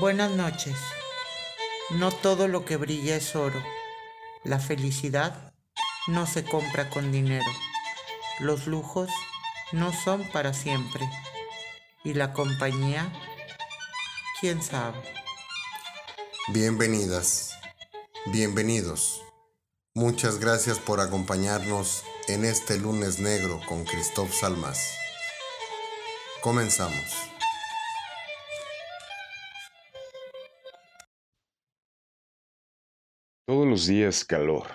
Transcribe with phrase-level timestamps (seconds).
[0.00, 0.76] Buenas noches.
[1.90, 3.60] No todo lo que brilla es oro.
[4.44, 5.52] La felicidad
[6.06, 7.50] no se compra con dinero.
[8.38, 9.10] Los lujos
[9.72, 11.04] no son para siempre.
[12.04, 13.12] Y la compañía,
[14.40, 15.02] quién sabe.
[16.52, 17.58] Bienvenidas,
[18.26, 19.20] bienvenidos.
[19.94, 24.92] Muchas gracias por acompañarnos en este lunes negro con Christoph Salmas.
[26.40, 27.27] Comenzamos.
[33.68, 34.66] Todos los días calor,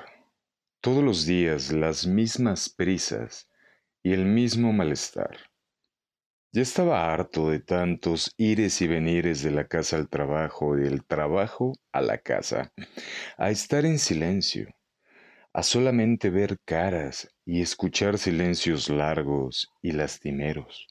[0.79, 3.49] todos los días las mismas prisas
[4.03, 5.35] y el mismo malestar.
[6.51, 11.03] Ya estaba harto de tantos ires y venires de la casa al trabajo y del
[11.03, 12.71] trabajo a la casa,
[13.39, 14.69] a estar en silencio,
[15.53, 20.87] a solamente ver caras y escuchar silencios largos y lastimeros.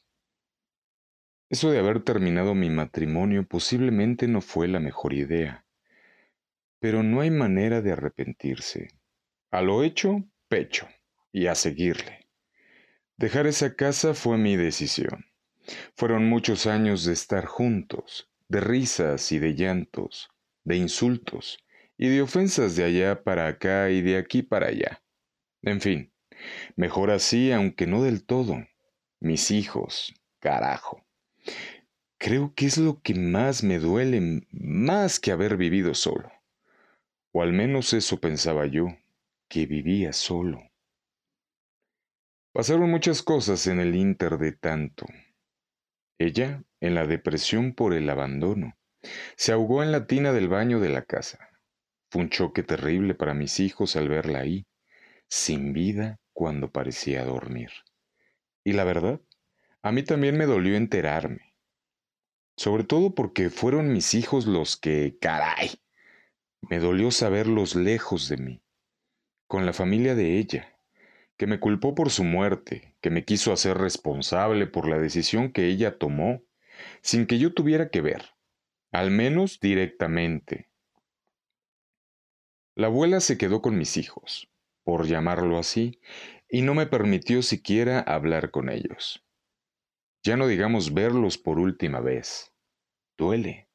[1.48, 5.64] Eso de haber terminado mi matrimonio posiblemente no fue la mejor idea
[6.82, 8.88] pero no hay manera de arrepentirse.
[9.52, 10.88] A lo hecho, pecho,
[11.30, 12.26] y a seguirle.
[13.16, 15.26] Dejar esa casa fue mi decisión.
[15.94, 20.28] Fueron muchos años de estar juntos, de risas y de llantos,
[20.64, 21.58] de insultos
[21.96, 25.04] y de ofensas de allá para acá y de aquí para allá.
[25.62, 26.12] En fin,
[26.74, 28.56] mejor así, aunque no del todo.
[29.20, 31.06] Mis hijos, carajo.
[32.18, 36.31] Creo que es lo que más me duele, más que haber vivido solo.
[37.32, 38.88] O al menos eso pensaba yo,
[39.48, 40.62] que vivía solo.
[42.52, 45.06] Pasaron muchas cosas en el inter de tanto.
[46.18, 48.76] Ella, en la depresión por el abandono,
[49.36, 51.38] se ahogó en la tina del baño de la casa.
[52.10, 54.66] Fue un choque terrible para mis hijos al verla ahí,
[55.28, 57.70] sin vida cuando parecía dormir.
[58.64, 59.20] Y la verdad,
[59.82, 61.54] a mí también me dolió enterarme.
[62.56, 65.70] Sobre todo porque fueron mis hijos los que, caray,
[66.68, 68.62] me dolió saberlos lejos de mí,
[69.46, 70.78] con la familia de ella,
[71.36, 75.66] que me culpó por su muerte, que me quiso hacer responsable por la decisión que
[75.66, 76.42] ella tomó,
[77.02, 78.30] sin que yo tuviera que ver,
[78.92, 80.70] al menos directamente.
[82.74, 84.48] La abuela se quedó con mis hijos,
[84.84, 86.00] por llamarlo así,
[86.48, 89.24] y no me permitió siquiera hablar con ellos.
[90.22, 92.52] Ya no digamos verlos por última vez.
[93.18, 93.68] Duele,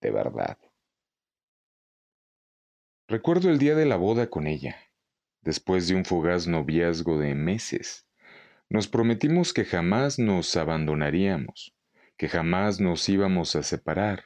[0.00, 0.58] de verdad.
[3.08, 4.74] Recuerdo el día de la boda con ella,
[5.40, 8.04] después de un fugaz noviazgo de meses.
[8.68, 11.72] Nos prometimos que jamás nos abandonaríamos,
[12.16, 14.24] que jamás nos íbamos a separar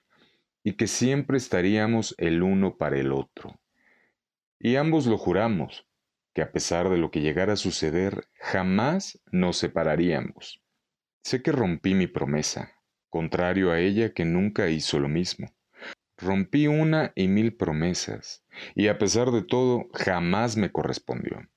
[0.64, 3.60] y que siempre estaríamos el uno para el otro.
[4.58, 5.86] Y ambos lo juramos,
[6.32, 10.62] que a pesar de lo que llegara a suceder, jamás nos separaríamos.
[11.22, 12.72] Sé que rompí mi promesa,
[13.10, 15.54] contrario a ella que nunca hizo lo mismo.
[16.20, 18.44] Rompí una y mil promesas,
[18.74, 21.48] y a pesar de todo, jamás me correspondió.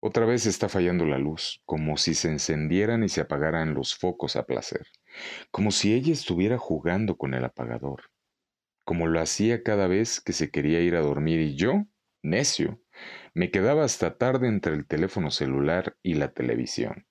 [0.00, 4.36] Otra vez está fallando la luz, como si se encendieran y se apagaran los focos
[4.36, 4.86] a placer,
[5.50, 8.10] como si ella estuviera jugando con el apagador,
[8.84, 11.84] como lo hacía cada vez que se quería ir a dormir y yo,
[12.22, 12.80] necio,
[13.34, 17.06] me quedaba hasta tarde entre el teléfono celular y la televisión.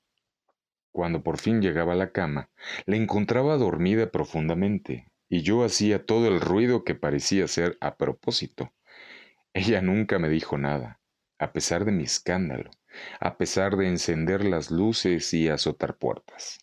[0.91, 2.49] Cuando por fin llegaba a la cama,
[2.85, 8.73] la encontraba dormida profundamente, y yo hacía todo el ruido que parecía ser a propósito.
[9.53, 10.99] Ella nunca me dijo nada,
[11.39, 12.69] a pesar de mi escándalo,
[13.21, 16.59] a pesar de encender las luces y azotar puertas.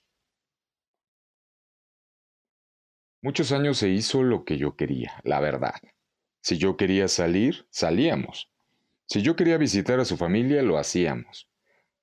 [3.23, 5.81] Muchos años se hizo lo que yo quería, la verdad.
[6.43, 8.53] Si yo quería salir, salíamos.
[9.07, 11.51] Si yo quería visitar a su familia, lo hacíamos.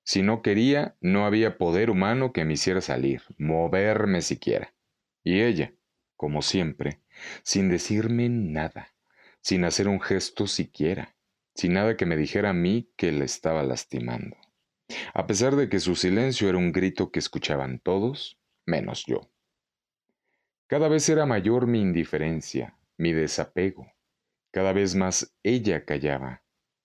[0.02, 4.74] Si no quería, no había poder humano que me hiciera salir, moverme siquiera.
[5.22, 5.72] Y ella,
[6.16, 7.00] como siempre,
[7.42, 8.94] sin decirme nada,
[9.40, 11.16] sin hacer un gesto siquiera,
[11.54, 14.36] sin nada que me dijera a mí que le estaba lastimando,
[15.14, 19.30] a pesar de que su silencio era un grito que escuchaban todos, menos yo.
[20.66, 23.92] Cada vez era mayor mi indiferencia, mi desapego,
[24.50, 26.42] cada vez más ella callaba,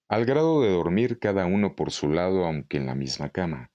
[0.07, 3.71] al grado de dormir cada uno por su lado aunque en la misma cama.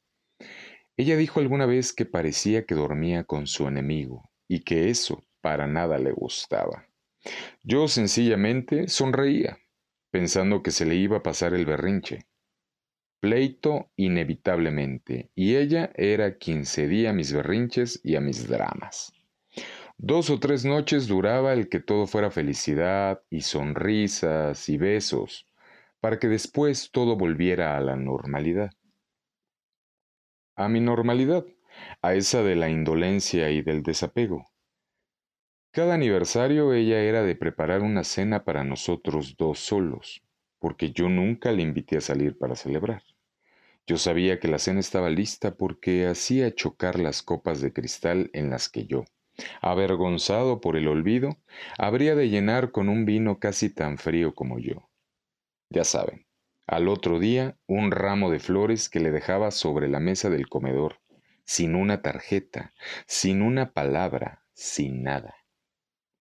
[0.99, 5.69] Ella dijo alguna vez que parecía que dormía con su enemigo y que eso para
[5.69, 6.89] nada le gustaba.
[7.63, 9.59] Yo sencillamente sonreía,
[10.11, 12.27] pensando que se le iba a pasar el berrinche.
[13.21, 19.13] Pleito inevitablemente, y ella era quien cedía a mis berrinches y a mis dramas.
[19.97, 25.47] Dos o tres noches duraba el que todo fuera felicidad y sonrisas y besos,
[26.01, 28.73] para que después todo volviera a la normalidad.
[30.57, 31.47] A mi normalidad,
[32.03, 34.51] a esa de la indolencia y del desapego
[35.77, 40.23] Cada aniversario ella era de preparar una cena para nosotros dos solos,
[40.59, 43.03] porque yo nunca le invité a salir para celebrar.
[43.87, 48.49] Yo sabía que la cena estaba lista porque hacía chocar las copas de cristal en
[48.49, 49.05] las que yo,
[49.61, 51.37] avergonzado por el olvido,
[51.77, 54.89] habría de llenar con un vino casi tan frío como yo.
[55.69, 56.25] Ya saben,
[56.67, 61.03] al otro día un ramo de flores que le dejaba sobre la mesa del comedor,
[61.45, 62.73] sin una tarjeta,
[63.07, 65.35] sin una palabra, sin nada.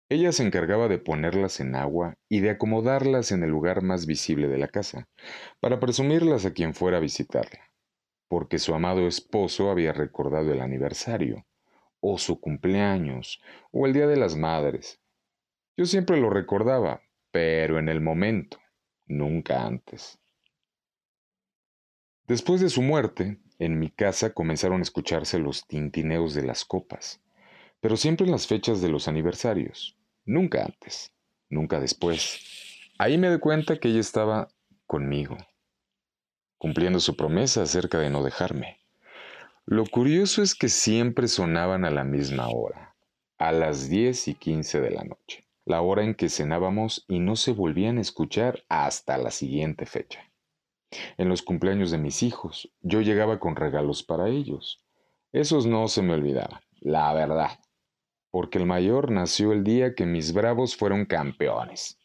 [0.07, 4.47] Ella se encargaba de ponerlas en agua y de acomodarlas en el lugar más visible
[4.47, 5.09] de la casa,
[5.59, 7.71] para presumirlas a quien fuera a visitarla,
[8.27, 11.47] porque su amado esposo había recordado el aniversario,
[12.01, 13.41] o su cumpleaños,
[13.71, 15.01] o el Día de las Madres.
[15.75, 17.01] Yo siempre lo recordaba,
[17.31, 18.59] pero en el momento,
[19.07, 20.19] nunca antes.
[22.27, 27.23] Después de su muerte, en mi casa comenzaron a escucharse los tintineos de las copas,
[27.85, 29.95] pero siempre en las fechas de los aniversarios,
[30.25, 31.13] nunca antes,
[31.49, 32.39] nunca después.
[32.97, 34.47] Ahí me di cuenta que ella estaba
[34.87, 35.37] conmigo,
[36.57, 38.79] cumpliendo su promesa acerca de no dejarme.
[39.67, 42.95] Lo curioso es que siempre sonaban a la misma hora,
[43.37, 47.35] a las 10 y 15 de la noche, la hora en que cenábamos y no
[47.35, 50.31] se volvían a escuchar hasta la siguiente fecha.
[51.19, 54.83] En los cumpleaños de mis hijos, yo llegaba con regalos para ellos.
[55.31, 57.59] Esos no se me olvidaban, la verdad
[58.35, 61.97] porque el mayor nació el día que mis bravos fueron campeones.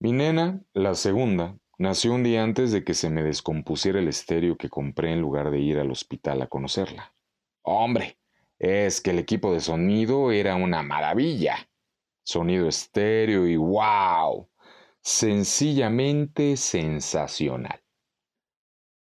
[0.00, 4.56] Mi nena, la segunda, nació un día antes de que se me descompusiera el estéreo
[4.56, 7.14] que compré en lugar de ir al hospital a conocerla.
[7.62, 8.18] Hombre,
[8.58, 11.70] es que el equipo de sonido era una maravilla.
[12.24, 14.48] Sonido estéreo y wow,
[15.00, 17.84] sencillamente sensacional.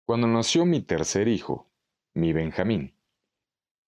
[0.04, 1.70] Cuando nació mi tercer hijo,
[2.14, 2.96] mi Benjamín,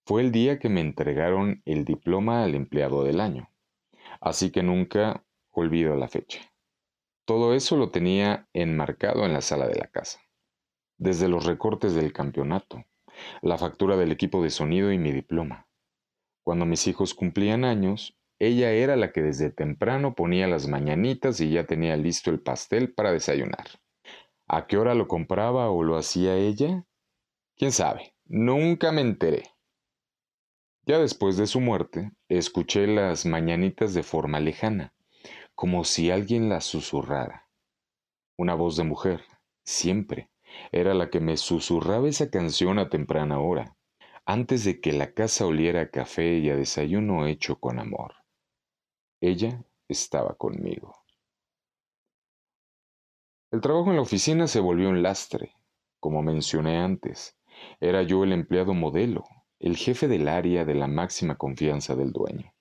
[0.06, 3.50] fue el día que me entregaron el diploma al empleado del año,
[4.20, 6.52] así que nunca olvido la fecha.
[7.24, 10.20] Todo eso lo tenía enmarcado en la sala de la casa,
[10.98, 12.84] desde los recortes del campeonato,
[13.40, 15.68] la factura del equipo de sonido y mi diploma.
[16.42, 21.50] Cuando mis hijos cumplían años, ella era la que desde temprano ponía las mañanitas y
[21.50, 23.68] ya tenía listo el pastel para desayunar.
[24.46, 26.84] ¿A qué hora lo compraba o lo hacía ella?
[27.56, 28.14] ¿Quién sabe?
[28.26, 29.53] Nunca me enteré.
[30.86, 34.92] Ya después de su muerte, escuché las mañanitas de forma lejana,
[35.54, 37.48] como si alguien las susurrara.
[38.36, 39.24] Una voz de mujer,
[39.64, 40.30] siempre,
[40.72, 43.76] era la que me susurraba esa canción a temprana hora,
[44.26, 48.16] antes de que la casa oliera a café y a desayuno hecho con amor.
[49.22, 50.96] Ella estaba conmigo.
[53.50, 55.54] El trabajo en la oficina se volvió un lastre.
[55.98, 57.38] Como mencioné antes,
[57.80, 59.24] era yo el empleado modelo,
[59.64, 62.52] el jefe del área de la máxima confianza del dueño.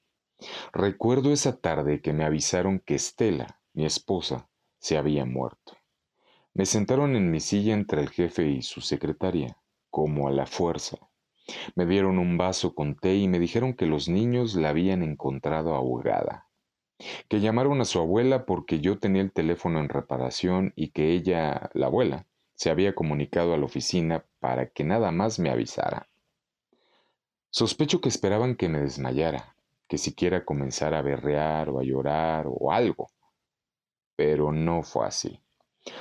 [0.72, 4.48] Recuerdo esa tarde que me avisaron que Estela, mi esposa,
[4.80, 5.76] se había muerto.
[6.54, 9.58] Me sentaron en mi silla entre el jefe y su secretaria,
[9.90, 10.98] como a la fuerza.
[11.76, 15.76] Me dieron un vaso con té y me dijeron que los niños la habían encontrado
[15.76, 16.48] ahogada,
[17.28, 21.69] que llamaron a su abuela porque yo tenía el teléfono en reparación y que ella,
[21.74, 26.07] la abuela, se había comunicado a la oficina para que nada más me avisara.
[27.56, 29.56] Sospecho que esperaban que me desmayara,
[29.88, 33.12] que siquiera comenzara a berrear o a llorar o algo.
[34.16, 35.40] Pero no fue así.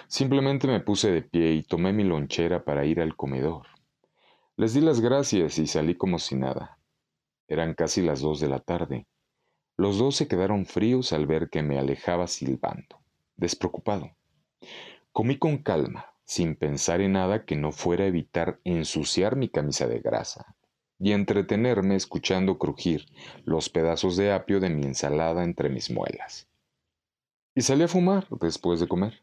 [0.09, 3.66] Simplemente me puse de pie y tomé mi lonchera para ir al comedor.
[4.56, 6.78] Les di las gracias y salí como si nada.
[7.47, 9.06] Eran casi las dos de la tarde.
[9.76, 13.02] Los dos se quedaron fríos al ver que me alejaba silbando,
[13.37, 14.16] despreocupado.
[15.12, 20.00] Comí con calma, sin pensar en nada que no fuera evitar ensuciar mi camisa de
[20.00, 20.56] grasa
[21.02, 23.06] y entretenerme escuchando crujir
[23.44, 26.49] los pedazos de apio de mi ensalada entre mis muelas.
[27.56, 29.21] Y salí a fumar después de comer,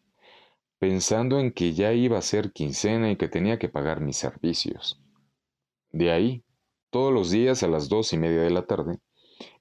[0.77, 5.01] pensando en que ya iba a ser quincena y que tenía que pagar mis servicios.
[5.91, 6.43] De ahí,
[6.89, 8.99] todos los días a las dos y media de la tarde,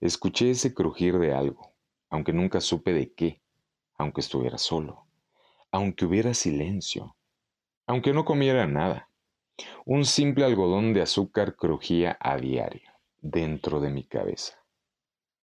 [0.01, 1.73] escuché ese crujir de algo,
[2.11, 3.41] aunque nunca supe de qué,
[3.97, 5.07] aunque estuviera solo,
[5.71, 7.15] aunque hubiera silencio,
[7.87, 9.08] aunque no comiera nada
[9.85, 14.65] un simple algodón de azúcar crujía a diario dentro de mi cabeza.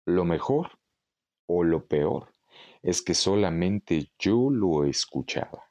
[0.04, 0.78] Lo mejor
[1.46, 2.32] o lo peor
[2.82, 5.70] es que solamente yo lo escuchaba.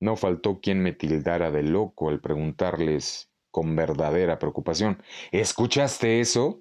[0.00, 5.02] No faltó quien me tildara de loco al preguntarles con verdadera preocupación
[5.32, 6.60] ¿Escuchaste eso?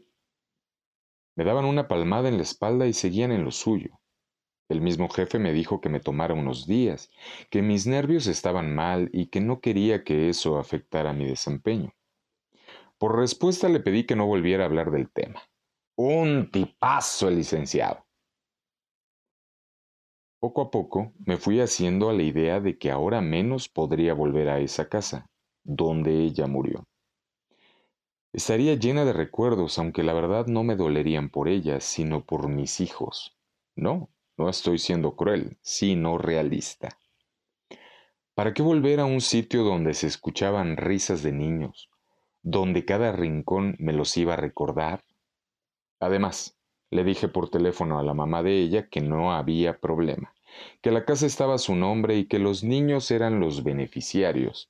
[1.36, 4.00] Me daban una palmada en la espalda y seguían en lo suyo.
[4.70, 7.10] El mismo jefe me dijo que me tomara unos días,
[7.50, 11.92] que mis nervios estaban mal y que no quería que eso afectara mi desempeño.
[13.00, 15.42] Por respuesta le pedí que no volviera a hablar del tema.
[15.96, 18.06] Un tipazo el licenciado.
[20.40, 24.50] Poco a poco me fui haciendo a la idea de que ahora menos podría volver
[24.50, 25.30] a esa casa,
[25.64, 26.86] donde ella murió.
[28.32, 32.80] Estaría llena de recuerdos, aunque la verdad no me dolerían por ella, sino por mis
[32.80, 33.36] hijos.
[33.76, 36.98] No, no estoy siendo cruel, sino realista.
[38.34, 41.89] ¿Para qué volver a un sitio donde se escuchaban risas de niños,
[42.41, 45.03] donde cada rincón me los iba a recordar?
[46.00, 46.58] Además,
[46.89, 50.34] le dije por teléfono a la mamá de ella que no había problema,
[50.81, 54.69] que la casa estaba a su nombre y que los niños eran los beneficiarios,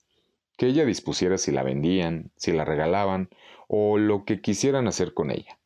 [0.58, 3.30] que ella dispusiera si la vendían, si la regalaban
[3.68, 5.60] o lo que quisieran hacer con ella,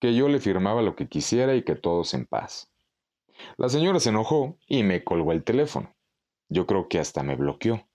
[0.00, 2.72] que yo le firmaba lo que quisiera y que todos en paz.
[3.56, 5.94] La señora se enojó y me colgó el teléfono.
[6.48, 7.88] Yo creo que hasta me bloqueó,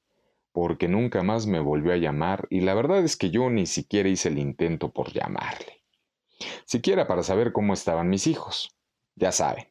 [0.51, 4.09] porque nunca más me volvió a llamar y la verdad es que yo ni siquiera
[4.09, 5.83] hice el intento por llamarle.
[6.65, 8.77] Siquiera para saber cómo estaban mis hijos.
[9.15, 9.67] Ya saben,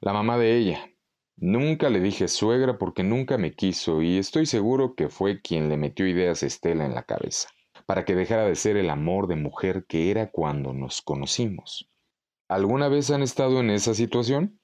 [0.00, 0.90] la mamá de ella.
[1.36, 5.76] Nunca le dije suegra porque nunca me quiso y estoy seguro que fue quien le
[5.76, 7.48] metió ideas a Estela en la cabeza,
[7.86, 11.90] para que dejara de ser el amor de mujer que era cuando nos conocimos.
[12.48, 14.60] ¿Alguna vez han estado en esa situación?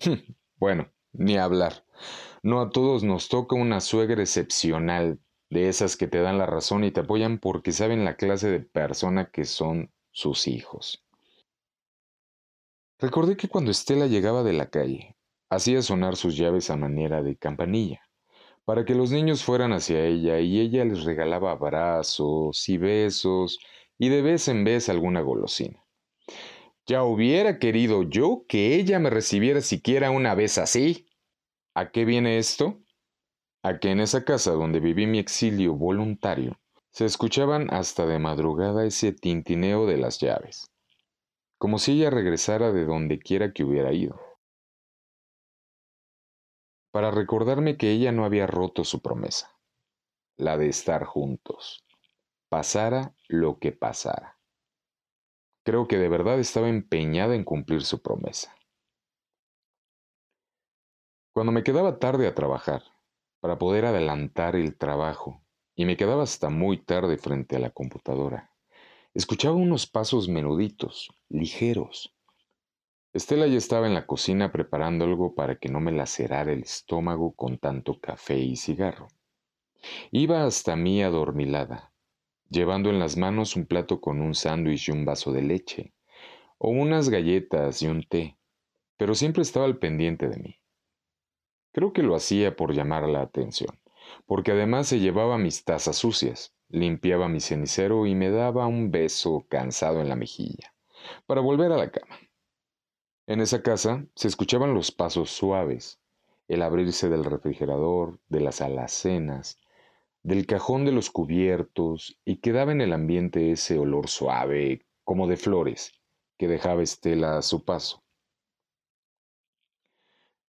[0.56, 1.84] bueno, ni hablar.
[2.42, 6.84] No a todos nos toca una suegra excepcional, de esas que te dan la razón
[6.84, 11.04] y te apoyan porque saben la clase de persona que son sus hijos.
[12.98, 15.16] Recordé que cuando Estela llegaba de la calle,
[15.50, 18.00] hacía sonar sus llaves a manera de campanilla,
[18.64, 23.58] para que los niños fueran hacia ella y ella les regalaba abrazos y besos
[23.98, 25.85] y de vez en vez alguna golosina.
[26.88, 31.08] Ya hubiera querido yo que ella me recibiera siquiera una vez así.
[31.74, 32.80] ¿A qué viene esto?
[33.64, 38.86] A que en esa casa donde viví mi exilio voluntario, se escuchaban hasta de madrugada
[38.86, 40.70] ese tintineo de las llaves,
[41.58, 44.20] como si ella regresara de donde quiera que hubiera ido,
[46.92, 49.58] para recordarme que ella no había roto su promesa,
[50.38, 51.84] la de estar juntos,
[52.48, 54.38] pasara lo que pasara.
[55.66, 58.54] Creo que de verdad estaba empeñada en cumplir su promesa.
[61.34, 62.84] Cuando me quedaba tarde a trabajar,
[63.40, 65.42] para poder adelantar el trabajo,
[65.74, 68.52] y me quedaba hasta muy tarde frente a la computadora,
[69.12, 72.14] escuchaba unos pasos menuditos, ligeros.
[73.12, 77.34] Estela ya estaba en la cocina preparando algo para que no me lacerara el estómago
[77.34, 79.08] con tanto café y cigarro.
[80.12, 81.92] Iba hasta mí adormilada,
[82.48, 85.92] llevando en las manos un plato con un sándwich y un vaso de leche,
[86.58, 88.38] o unas galletas y un té,
[88.96, 90.60] pero siempre estaba al pendiente de mí.
[91.72, 93.78] Creo que lo hacía por llamar la atención,
[94.26, 99.46] porque además se llevaba mis tazas sucias, limpiaba mi cenicero y me daba un beso
[99.48, 100.74] cansado en la mejilla,
[101.26, 102.16] para volver a la cama.
[103.26, 106.00] En esa casa se escuchaban los pasos suaves,
[106.48, 109.58] el abrirse del refrigerador, de las alacenas,
[110.26, 115.36] del cajón de los cubiertos, y quedaba en el ambiente ese olor suave, como de
[115.36, 115.92] flores,
[116.36, 118.02] que dejaba Estela a su paso.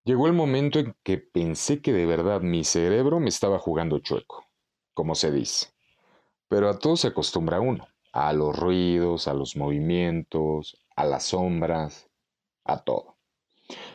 [0.03, 4.48] Llegó el momento en que pensé que de verdad mi cerebro me estaba jugando chueco,
[4.96, 5.67] como se dice.
[6.48, 12.10] Pero a todo se acostumbra uno, a los ruidos, a los movimientos, a las sombras,
[12.63, 13.17] a todo.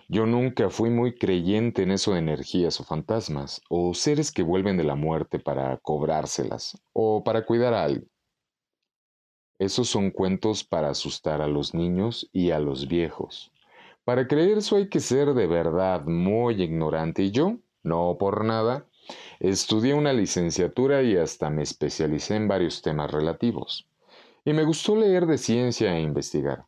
[0.09, 4.77] Yo nunca fui muy creyente en eso de energías o fantasmas, o seres que vuelven
[4.77, 8.11] de la muerte para cobrárselas, o para cuidar a alguien.
[9.59, 13.53] Esos son cuentos para asustar a los niños y a los viejos.
[14.05, 18.87] Para creer eso hay que ser de verdad muy ignorante y yo, no por nada,
[19.39, 23.89] estudié una licenciatura y hasta me especialicé en varios temas relativos.
[24.45, 26.67] Y me gustó leer de ciencia e investigar.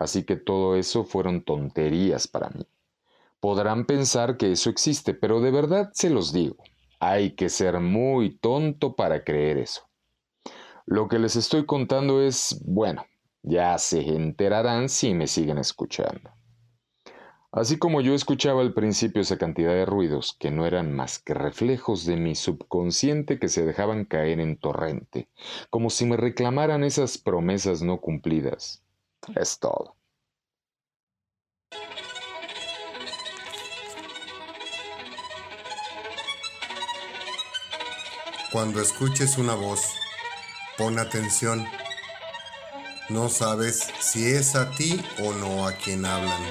[0.00, 2.66] Así que todo eso fueron tonterías para mí.
[3.38, 6.56] Podrán pensar que eso existe, pero de verdad se los digo,
[7.00, 9.82] hay que ser muy tonto para creer eso.
[10.86, 13.04] Lo que les estoy contando es, bueno,
[13.42, 16.30] ya se enterarán si me siguen escuchando.
[17.52, 21.34] Así como yo escuchaba al principio esa cantidad de ruidos que no eran más que
[21.34, 25.28] reflejos de mi subconsciente que se dejaban caer en torrente,
[25.68, 28.79] como si me reclamaran esas promesas no cumplidas.
[29.36, 29.96] Es todo.
[38.52, 39.80] Cuando escuches una voz,
[40.76, 41.64] pon atención.
[43.08, 46.42] No sabes si es a ti o no a quien hablan.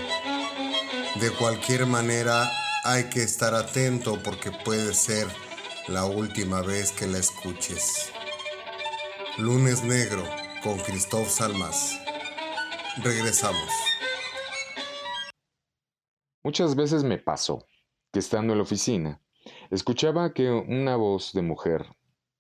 [1.19, 2.49] De cualquier manera,
[2.85, 5.27] hay que estar atento porque puede ser
[5.87, 8.11] la última vez que la escuches.
[9.37, 10.23] Lunes Negro
[10.63, 11.99] con Christoph Salmas.
[12.97, 13.69] Regresamos.
[16.43, 17.65] Muchas veces me pasó
[18.11, 19.21] que estando en la oficina,
[19.69, 21.85] escuchaba que una voz de mujer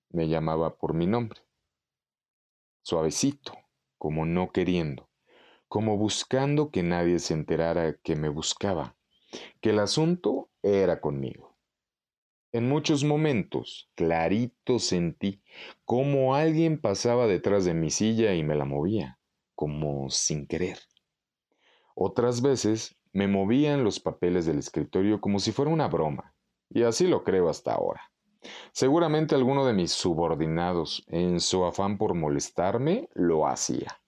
[0.09, 1.41] me llamaba por mi nombre.
[2.81, 3.53] Suavecito,
[3.97, 5.09] como no queriendo,
[5.67, 8.97] como buscando que nadie se enterara que me buscaba,
[9.61, 11.55] que el asunto era conmigo.
[12.51, 15.43] En muchos momentos, clarito sentí
[15.85, 19.18] como alguien pasaba detrás de mi silla y me la movía,
[19.59, 20.79] como sin querer.
[21.93, 26.33] Otras veces me movían los papeles del escritorio como si fuera una broma,
[26.69, 27.99] y así lo creo hasta ahora.
[28.71, 33.99] Seguramente alguno de mis subordinados, en su afán por molestarme, lo hacía.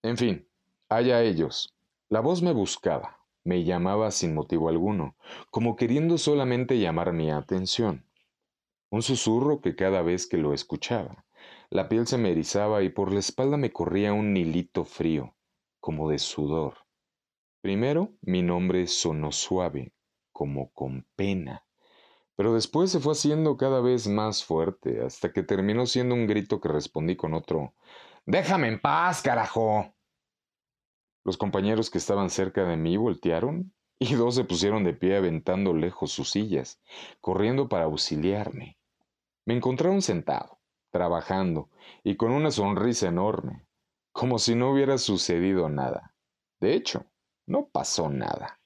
[0.00, 0.46] En fin,
[0.88, 1.74] allá ellos.
[2.08, 5.16] La voz me buscaba, me llamaba sin motivo alguno,
[5.50, 8.06] como queriendo solamente llamar mi atención.
[8.90, 11.24] Un susurro que cada vez que lo escuchaba,
[11.70, 15.36] la piel se me erizaba y por la espalda me corría un hilito frío,
[15.78, 16.74] como de sudor.
[17.62, 19.94] Primero mi nombre sonó suave,
[20.32, 21.64] como con pena,
[22.34, 26.60] pero después se fue haciendo cada vez más fuerte, hasta que terminó siendo un grito
[26.60, 27.74] que respondí con otro
[28.26, 29.94] Déjame en paz, carajo.
[31.24, 35.74] Los compañeros que estaban cerca de mí voltearon y dos se pusieron de pie aventando
[35.74, 36.80] lejos sus sillas,
[37.20, 38.78] corriendo para auxiliarme.
[39.44, 40.59] Me encontraron sentado,
[40.90, 41.70] trabajando
[42.02, 43.66] y con una sonrisa enorme,
[44.12, 46.14] como si no hubiera sucedido nada.
[46.60, 47.06] De hecho,
[47.46, 48.60] no pasó nada.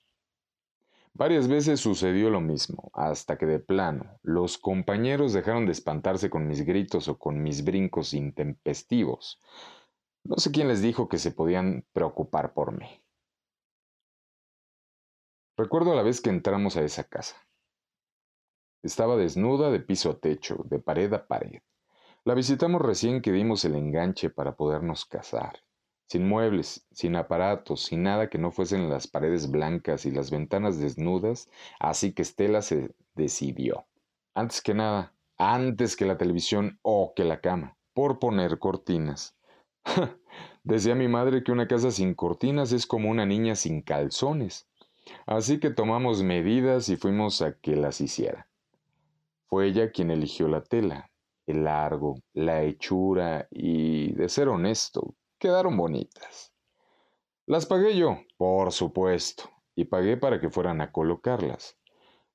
[1.16, 6.48] Varias veces sucedió lo mismo, hasta que de plano los compañeros dejaron de espantarse con
[6.48, 9.40] mis gritos o con mis brincos intempestivos.
[10.24, 13.00] No sé quién les dijo que se podían preocupar por mí.
[15.56, 17.36] Recuerdo la vez que entramos a esa casa.
[18.82, 21.62] Estaba desnuda de piso a techo, de pared a pared.
[22.24, 25.64] La visitamos recién que dimos el enganche para podernos casar
[26.06, 30.78] sin muebles, sin aparatos, sin nada que no fuesen las paredes blancas y las ventanas
[30.78, 33.86] desnudas, así que Estela se decidió.
[34.34, 39.36] Antes que nada, antes que la televisión o que la cama, por poner cortinas.
[40.62, 44.68] Decía mi madre que una casa sin cortinas es como una niña sin calzones.
[45.26, 48.48] Así que tomamos medidas y fuimos a que las hiciera.
[49.46, 51.10] Fue ella quien eligió la tela,
[51.46, 56.52] el largo, la hechura y, de ser honesto, quedaron bonitas.
[57.46, 61.78] Las pagué yo, por supuesto, y pagué para que fueran a colocarlas.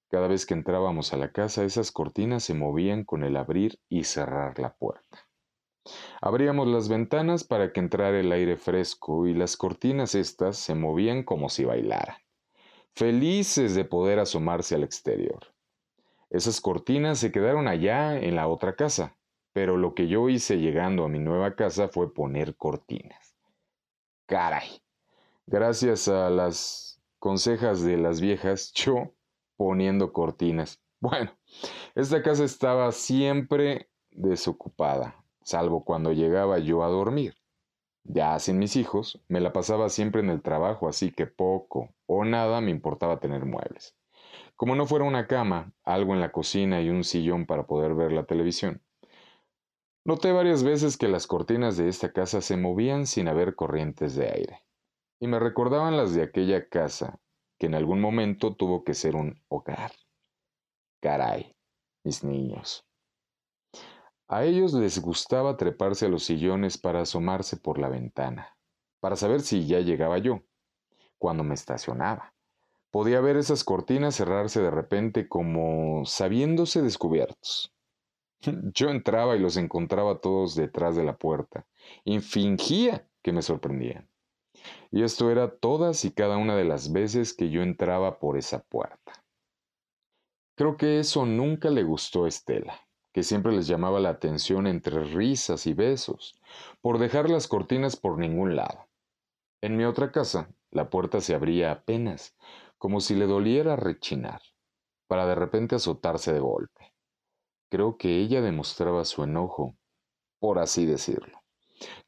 [0.10, 4.04] Cada vez que entrábamos a la casa, esas cortinas se movían con el abrir y
[4.04, 5.30] cerrar la puerta.
[6.22, 11.24] Abríamos las ventanas para que entrara el aire fresco y las cortinas estas se movían
[11.24, 12.18] como si bailaran,
[12.96, 15.40] felices de poder asomarse al exterior.
[16.30, 19.18] Esas cortinas se quedaron allá en la otra casa,
[19.52, 23.36] pero lo que yo hice llegando a mi nueva casa fue poner cortinas.
[24.28, 24.82] Caray.
[25.48, 29.14] Gracias a las consejas de las viejas, yo
[29.58, 30.80] poniendo cortinas.
[31.02, 31.32] Bueno,
[31.96, 37.36] esta casa estaba siempre desocupada, salvo cuando llegaba yo a dormir.
[38.04, 42.26] Ya sin mis hijos, me la pasaba siempre en el trabajo, así que poco o
[42.26, 43.96] nada me importaba tener muebles.
[44.56, 48.12] Como no fuera una cama, algo en la cocina y un sillón para poder ver
[48.12, 48.82] la televisión.
[50.06, 54.30] Noté varias veces que las cortinas de esta casa se movían sin haber corrientes de
[54.30, 54.66] aire,
[55.20, 57.20] y me recordaban las de aquella casa,
[57.60, 59.92] que en algún momento tuvo que ser un hogar.
[61.02, 61.56] Caray,
[62.04, 62.86] mis niños.
[64.28, 68.58] A ellos les gustaba treparse a los sillones para asomarse por la ventana,
[69.00, 70.44] para saber si ya llegaba yo,
[71.18, 72.34] cuando me estacionaba.
[72.92, 77.74] Podía ver esas cortinas cerrarse de repente como sabiéndose descubiertos.
[78.74, 81.68] Yo entraba y los encontraba todos detrás de la puerta
[82.04, 84.10] y fingía que me sorprendían.
[84.92, 88.64] Y esto era todas y cada una de las veces que yo entraba por esa
[88.64, 89.24] puerta.
[90.56, 92.82] Creo que eso nunca le gustó a Estela,
[93.14, 96.36] que siempre les llamaba la atención entre risas y besos,
[96.82, 98.88] por dejar las cortinas por ningún lado.
[99.62, 102.36] En mi otra casa, la puerta se abría apenas,
[102.80, 104.42] como si le doliera rechinar,
[105.08, 106.94] para de repente azotarse de golpe.
[107.70, 109.76] Creo que ella demostraba su enojo,
[110.40, 111.44] por así decirlo,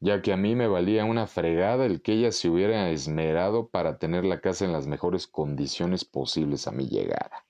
[0.00, 3.98] ya que a mí me valía una fregada el que ella se hubiera esmerado para
[3.98, 7.46] tener la casa en las mejores condiciones posibles a mi llegada.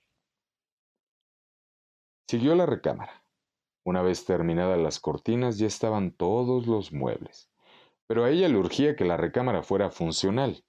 [2.27, 3.25] Siguió la recámara.
[3.85, 7.49] Una vez terminadas las cortinas ya estaban todos los muebles,
[8.05, 10.63] pero a ella le urgía que la recámara fuera funcional,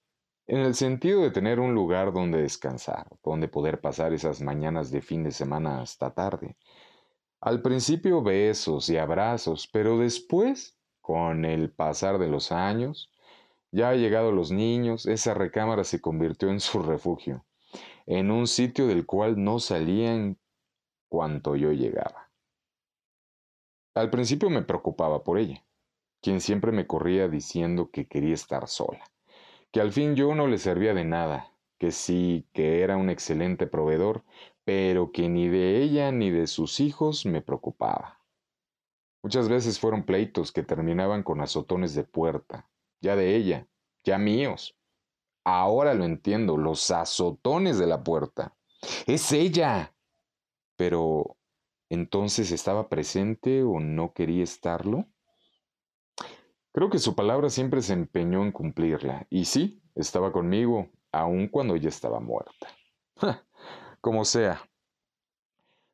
[0.46, 5.00] en el sentido de tener un lugar donde descansar, donde poder pasar esas mañanas de
[5.02, 6.56] fin de semana hasta tarde,
[7.40, 13.10] al principio besos y abrazos, pero después, con el pasar de los años,
[13.72, 17.44] Ya llegado los niños, esa recámara se convirtió en su refugio,
[18.06, 20.38] en un sitio del cual no salían
[21.08, 22.30] cuanto yo llegaba.
[23.94, 25.64] Al principio me preocupaba por ella,
[26.22, 29.04] quien siempre me corría diciendo que quería estar sola,
[29.74, 33.66] que al fin yo no le servía de nada, que sí, que era un excelente
[33.66, 34.24] proveedor,
[34.62, 38.20] pero que ni de ella ni de sus hijos me preocupaba.
[39.24, 43.66] Muchas veces fueron pleitos que terminaban con azotones de puerta, ya de ella,
[44.04, 44.78] ya míos.
[45.44, 48.56] Ahora lo entiendo, los azotones de la puerta.
[49.08, 49.96] Es ella.
[50.76, 51.36] Pero,
[51.90, 55.08] ¿entonces estaba presente o no quería estarlo?
[56.74, 61.76] Creo que su palabra siempre se empeñó en cumplirla, y sí, estaba conmigo, aun cuando
[61.76, 62.66] ella estaba muerta.
[64.00, 64.68] Como sea.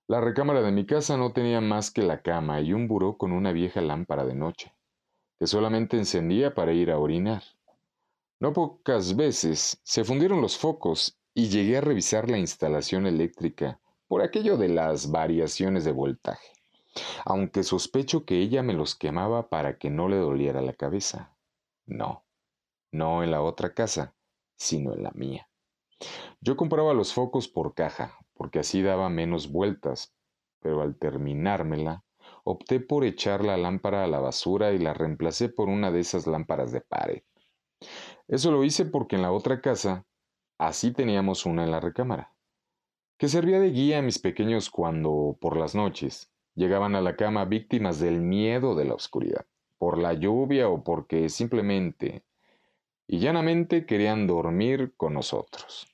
[0.09, 3.31] La recámara de mi casa no tenía más que la cama y un buró con
[3.31, 4.75] una vieja lámpara de noche
[5.39, 7.43] que solamente encendía para ir a orinar.
[8.41, 14.21] No pocas veces se fundieron los focos y llegué a revisar la instalación eléctrica por
[14.21, 16.53] aquello de las variaciones de voltaje,
[17.25, 21.37] aunque sospecho que ella me los quemaba para que no le doliera la cabeza.
[21.87, 22.25] No,
[22.93, 24.15] no en la otra casa,
[24.57, 25.49] sino en la mía.
[26.41, 30.15] Yo compraba los focos por caja, porque así daba menos vueltas,
[30.61, 32.05] pero al terminármela,
[32.45, 36.27] opté por echar la lámpara a la basura y la reemplacé por una de esas
[36.27, 37.23] lámparas de pared.
[38.29, 40.07] Eso lo hice porque en la otra casa
[40.59, 42.35] así teníamos una en la recámara,
[43.19, 47.45] que servía de guía a mis pequeños cuando, por las noches, llegaban a la cama
[47.45, 49.47] víctimas del miedo de la oscuridad,
[49.79, 52.25] por la lluvia o porque simplemente
[53.07, 55.89] y llanamente querían dormir con nosotros.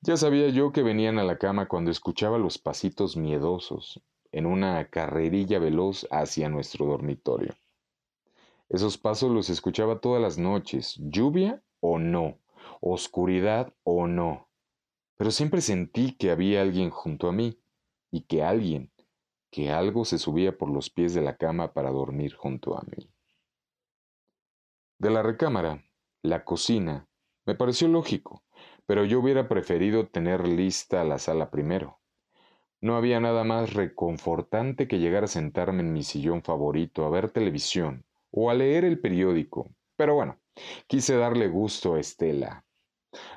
[0.00, 4.00] Ya sabía yo que venían a la cama cuando escuchaba los pasitos miedosos
[4.32, 7.54] en una carrerilla veloz hacia nuestro dormitorio.
[8.68, 12.38] Esos pasos los escuchaba todas las noches, lluvia o no,
[12.80, 14.48] oscuridad o no,
[15.16, 17.58] pero siempre sentí que había alguien junto a mí
[18.10, 18.90] y que alguien,
[19.56, 23.08] que algo se subía por los pies de la cama para dormir junto a mí.
[24.98, 25.82] De la recámara,
[26.20, 27.08] la cocina,
[27.46, 28.42] me pareció lógico,
[28.84, 32.00] pero yo hubiera preferido tener lista la sala primero.
[32.82, 37.30] No había nada más reconfortante que llegar a sentarme en mi sillón favorito a ver
[37.30, 39.70] televisión o a leer el periódico.
[39.96, 40.38] Pero bueno,
[40.86, 42.66] quise darle gusto a Estela.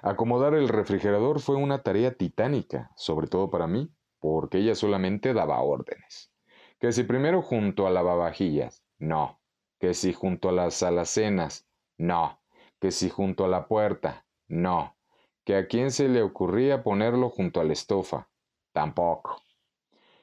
[0.02, 5.62] Acomodar el refrigerador fue una tarea titánica, sobre todo para mí, porque ella solamente daba
[5.62, 6.32] órdenes.
[6.80, 9.42] Que si primero junto a lavavajillas, no.
[9.80, 12.42] Que si junto a las alacenas, no.
[12.80, 14.98] Que si junto a la puerta, no.
[15.46, 18.30] Que a quién se le ocurría ponerlo junto a la estofa,
[18.72, 19.42] Tampoco.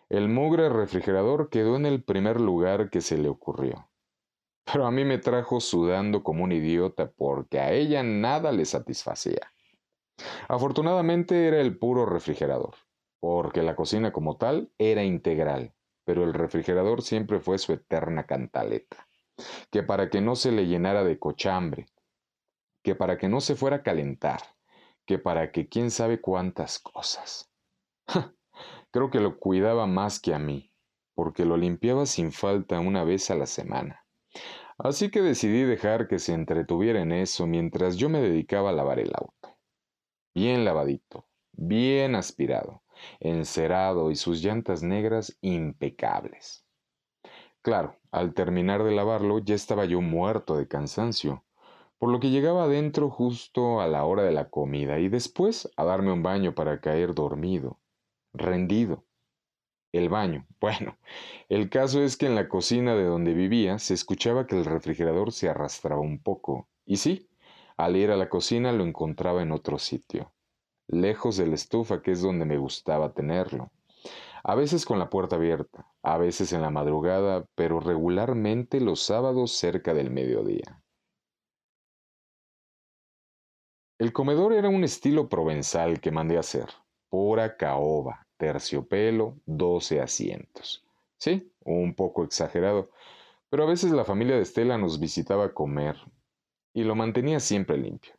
[0.08, 3.90] El mugre refrigerador quedó en el primer lugar que se le ocurrió.
[4.64, 9.52] Pero a mí me trajo sudando como un idiota porque a ella nada le satisfacía.
[10.48, 12.76] Afortunadamente era el puro refrigerador,
[13.20, 15.74] porque la cocina como tal era integral,
[16.04, 19.08] pero el refrigerador siempre fue su eterna cantaleta,
[19.70, 21.86] que para que no se le llenara de cochambre,
[22.82, 24.40] que para que no se fuera a calentar,
[25.06, 27.50] que para que quién sabe cuántas cosas.
[28.90, 30.72] Creo que lo cuidaba más que a mí,
[31.14, 34.06] porque lo limpiaba sin falta una vez a la semana.
[34.78, 38.98] Así que decidí dejar que se entretuviera en eso mientras yo me dedicaba a lavar
[38.98, 39.56] el auto.
[40.34, 42.82] Bien lavadito, bien aspirado,
[43.20, 46.64] encerado y sus llantas negras impecables.
[47.62, 51.44] Claro, al terminar de lavarlo ya estaba yo muerto de cansancio,
[51.98, 55.84] por lo que llegaba adentro justo a la hora de la comida y después a
[55.84, 57.80] darme un baño para caer dormido
[58.36, 59.04] rendido.
[59.92, 60.46] El baño.
[60.60, 60.98] Bueno,
[61.48, 65.32] el caso es que en la cocina de donde vivía se escuchaba que el refrigerador
[65.32, 66.68] se arrastraba un poco.
[66.84, 67.28] Y sí,
[67.76, 70.32] al ir a la cocina lo encontraba en otro sitio,
[70.88, 73.70] lejos de la estufa que es donde me gustaba tenerlo.
[74.44, 79.52] A veces con la puerta abierta, a veces en la madrugada, pero regularmente los sábados
[79.52, 80.82] cerca del mediodía.
[83.98, 86.68] El comedor era un estilo provenzal que mandé hacer,
[87.08, 90.84] pura caoba, terciopelo, 12 asientos.
[91.18, 92.90] Sí, un poco exagerado,
[93.48, 95.96] pero a veces la familia de Estela nos visitaba a comer
[96.74, 98.15] y lo mantenía siempre limpio.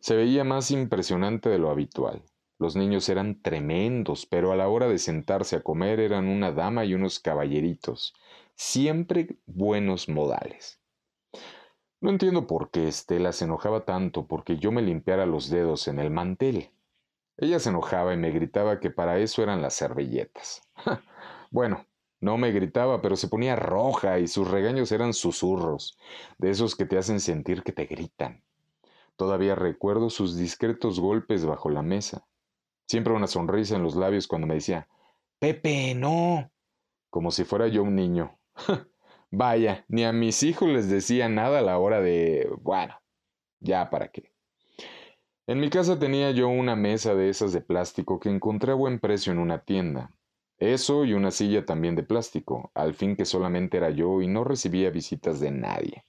[0.00, 2.22] Se veía más impresionante de lo habitual.
[2.58, 6.84] Los niños eran tremendos, pero a la hora de sentarse a comer eran una dama
[6.84, 8.14] y unos caballeritos,
[8.54, 10.80] siempre buenos modales.
[12.00, 15.98] No entiendo por qué Estela se enojaba tanto porque yo me limpiara los dedos en
[15.98, 16.70] el mantel.
[17.36, 20.62] Ella se enojaba y me gritaba que para eso eran las servilletas.
[21.50, 21.86] bueno,
[22.20, 25.98] No me gritaba, pero se ponía roja y sus regaños eran susurros,
[26.38, 28.42] de esos que te hacen sentir que te gritan.
[29.16, 32.26] Todavía recuerdo sus discretos golpes bajo la mesa.
[32.88, 34.88] Siempre una sonrisa en los labios cuando me decía,
[35.38, 36.50] Pepe, no,
[37.14, 38.40] como si fuera yo un niño.
[39.30, 42.48] Vaya, ni a mis hijos les decía nada a la hora de...
[42.60, 43.00] bueno,
[43.60, 44.32] ya para qué.
[45.46, 48.98] En mi casa tenía yo una mesa de esas de plástico que encontré a buen
[48.98, 50.10] precio en una tienda.
[50.58, 54.42] Eso y una silla también de plástico, al fin que solamente era yo y no
[54.42, 56.04] recibía visitas de nadie.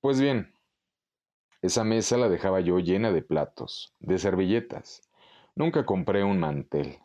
[0.00, 0.54] Pues bien,
[1.62, 5.02] esa mesa la dejaba yo llena de platos, de servilletas.
[5.54, 6.98] Nunca compré un mantel,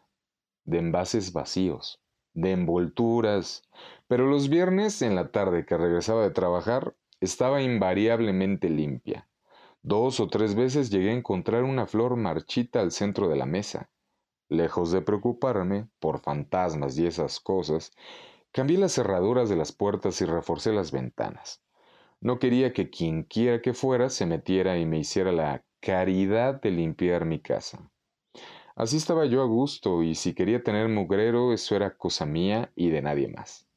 [0.63, 2.02] de envases vacíos,
[2.34, 3.63] de envolturas,
[4.08, 9.28] pero los viernes en la tarde que regresaba de trabajar estaba invariablemente limpia.
[9.82, 13.89] Dos o tres veces llegué a encontrar una flor marchita al centro de la mesa.
[14.48, 17.91] Lejos de preocuparme por fantasmas y esas cosas,
[18.52, 21.64] cambié las cerraduras de las puertas y reforcé las ventanas.
[22.25, 27.23] No quería que quienquiera que fuera se metiera y me hiciera la caridad de limpiar
[27.23, 27.91] mi casa.
[28.75, 32.89] Así estaba yo a gusto y si quería tener mugrero eso era cosa mía y
[32.89, 33.67] de nadie más.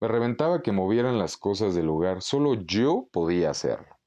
[0.00, 3.99] Me reventaba que movieran las cosas del lugar, solo yo podía hacerlo.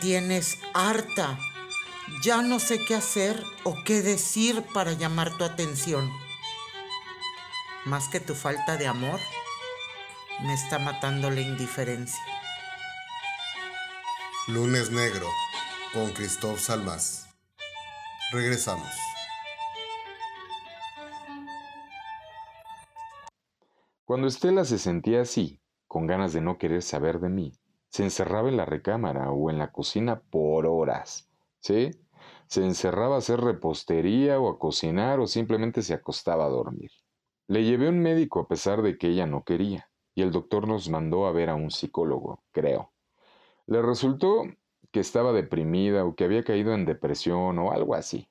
[0.00, 1.38] Tienes harta.
[2.22, 6.10] Ya no sé qué hacer o qué decir para llamar tu atención.
[7.84, 9.20] Más que tu falta de amor,
[10.42, 12.20] me está matando la indiferencia.
[14.48, 15.26] Lunes Negro
[15.92, 17.28] con Christoph Salmas.
[18.32, 18.88] Regresamos.
[24.04, 27.52] Cuando Estela se sentía así, con ganas de no querer saber de mí,
[27.90, 31.28] se encerraba en la recámara o en la cocina por horas,
[31.60, 31.90] ¿sí?
[32.46, 36.90] Se encerraba a hacer repostería o a cocinar o simplemente se acostaba a dormir.
[37.48, 40.88] Le llevé un médico a pesar de que ella no quería, y el doctor nos
[40.88, 42.92] mandó a ver a un psicólogo, creo.
[43.66, 44.44] Le resultó
[44.92, 48.28] que estaba deprimida o que había caído en depresión o algo así.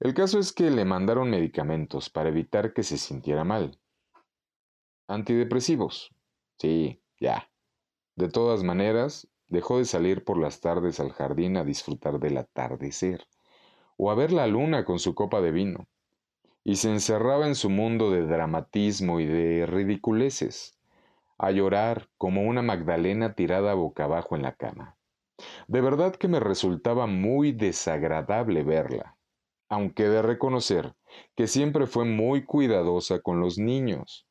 [0.00, 3.78] El caso es que le mandaron medicamentos para evitar que se sintiera mal.
[5.08, 6.14] Antidepresivos.
[6.58, 7.48] Sí, ya.
[8.16, 13.26] De todas maneras, dejó de salir por las tardes al jardín a disfrutar del atardecer,
[13.98, 15.86] o a ver la luna con su copa de vino,
[16.64, 20.78] y se encerraba en su mundo de dramatismo y de ridiculeces,
[21.36, 24.96] a llorar como una Magdalena tirada boca abajo en la cama.
[25.68, 29.18] De verdad que me resultaba muy desagradable verla,
[29.68, 30.94] aunque de reconocer
[31.34, 34.25] que siempre fue muy cuidadosa con los niños.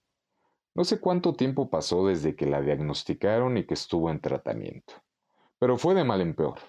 [0.75, 4.95] No sé cuánto tiempo pasó desde que la diagnosticaron y que estuvo en tratamiento,
[5.57, 6.59] pero fue de mal en peor.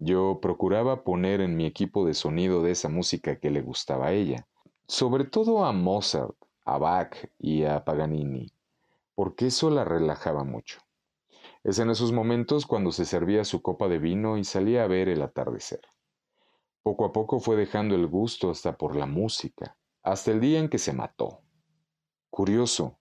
[0.00, 4.12] Yo procuraba poner en mi equipo de sonido de esa música que le gustaba a
[4.12, 4.48] ella,
[4.88, 8.52] sobre todo a Mozart, a Bach y a Paganini,
[9.14, 10.80] porque eso la relajaba mucho.
[11.62, 15.08] Es en esos momentos cuando se servía su copa de vino y salía a ver
[15.08, 15.82] el atardecer.
[16.82, 20.68] Poco a poco fue dejando el gusto hasta por la música, hasta el día en
[20.68, 21.42] que se mató.
[22.28, 22.98] Curioso,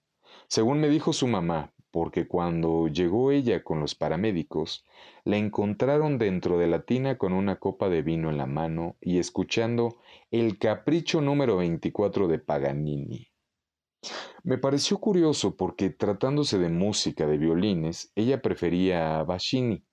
[0.47, 4.84] según me dijo su mamá, porque cuando llegó ella con los paramédicos,
[5.23, 9.17] la encontraron dentro de la tina con una copa de vino en la mano y
[9.17, 13.27] escuchando el capricho número 24 de Paganini.
[14.43, 19.86] Me pareció curioso porque tratándose de música de violines, ella prefería a Bacchini.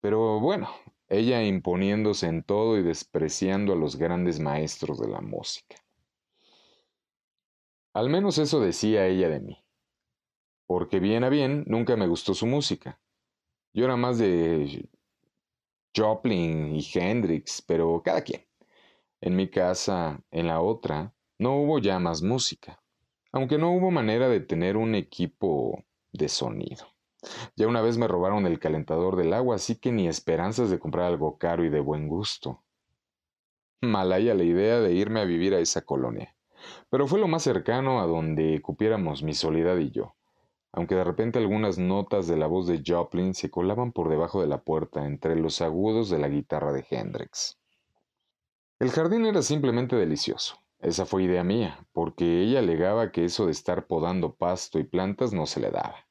[0.00, 0.68] Pero bueno,
[1.08, 5.83] ella imponiéndose en todo y despreciando a los grandes maestros de la música.
[7.94, 9.64] Al menos eso decía ella de mí.
[10.66, 13.00] Porque bien a bien nunca me gustó su música.
[13.72, 14.88] Yo era más de
[15.96, 18.44] Joplin y Hendrix, pero cada quien.
[19.20, 22.82] En mi casa, en la otra, no hubo ya más música,
[23.30, 26.88] aunque no hubo manera de tener un equipo de sonido.
[27.54, 31.06] Ya una vez me robaron el calentador del agua, así que ni esperanzas de comprar
[31.06, 32.64] algo caro y de buen gusto.
[33.80, 36.34] Malaya la idea de irme a vivir a esa colonia
[36.90, 40.14] pero fue lo más cercano a donde cupiéramos mi soledad y yo,
[40.72, 44.48] aunque de repente algunas notas de la voz de Joplin se colaban por debajo de
[44.48, 47.58] la puerta entre los agudos de la guitarra de Hendrix.
[48.80, 50.58] El jardín era simplemente delicioso.
[50.80, 55.32] Esa fue idea mía, porque ella alegaba que eso de estar podando pasto y plantas
[55.32, 56.06] no se le daba,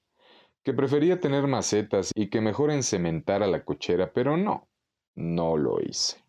[0.63, 4.69] que prefería tener macetas y que mejor encementara la cochera, pero no,
[5.13, 6.23] no lo hice.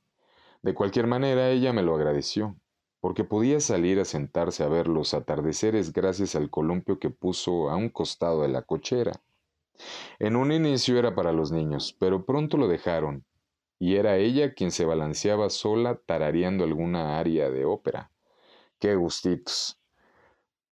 [0.61, 2.57] De cualquier manera, ella me lo agradeció,
[3.05, 7.77] porque podía salir a sentarse a ver los atardeceres gracias al columpio que puso a
[7.77, 9.12] un costado de la cochera.
[10.19, 13.27] En un inicio era para los niños, pero pronto lo dejaron,
[13.79, 18.11] y era ella quien se balanceaba sola tarareando alguna aria de ópera.
[18.79, 19.79] ¡Qué gustitos!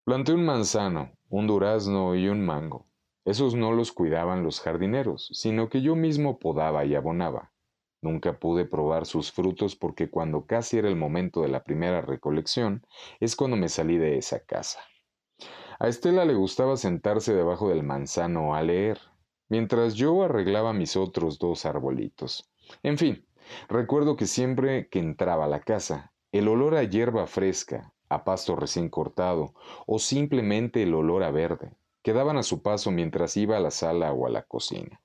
[0.05, 2.85] Planté un manzano, un durazno y un mango.
[3.25, 7.50] Esos no los cuidaban los jardineros, sino que yo mismo podaba y abonaba.
[8.01, 12.85] Nunca pude probar sus frutos porque cuando casi era el momento de la primera recolección
[13.19, 14.79] es cuando me salí de esa casa.
[15.79, 18.99] A Estela le gustaba sentarse debajo del manzano a leer,
[19.49, 22.49] mientras yo arreglaba mis otros dos arbolitos.
[22.83, 23.25] En fin,
[23.67, 28.55] recuerdo que siempre que entraba a la casa, el olor a hierba fresca, a pasto
[28.55, 29.53] recién cortado
[29.85, 34.11] o simplemente el olor a verde, quedaban a su paso mientras iba a la sala
[34.11, 35.01] o a la cocina.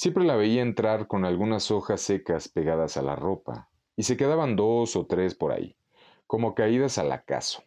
[0.00, 4.56] Siempre la veía entrar con algunas hojas secas pegadas a la ropa, y se quedaban
[4.56, 5.76] dos o tres por ahí,
[6.26, 7.64] como caídas al acaso.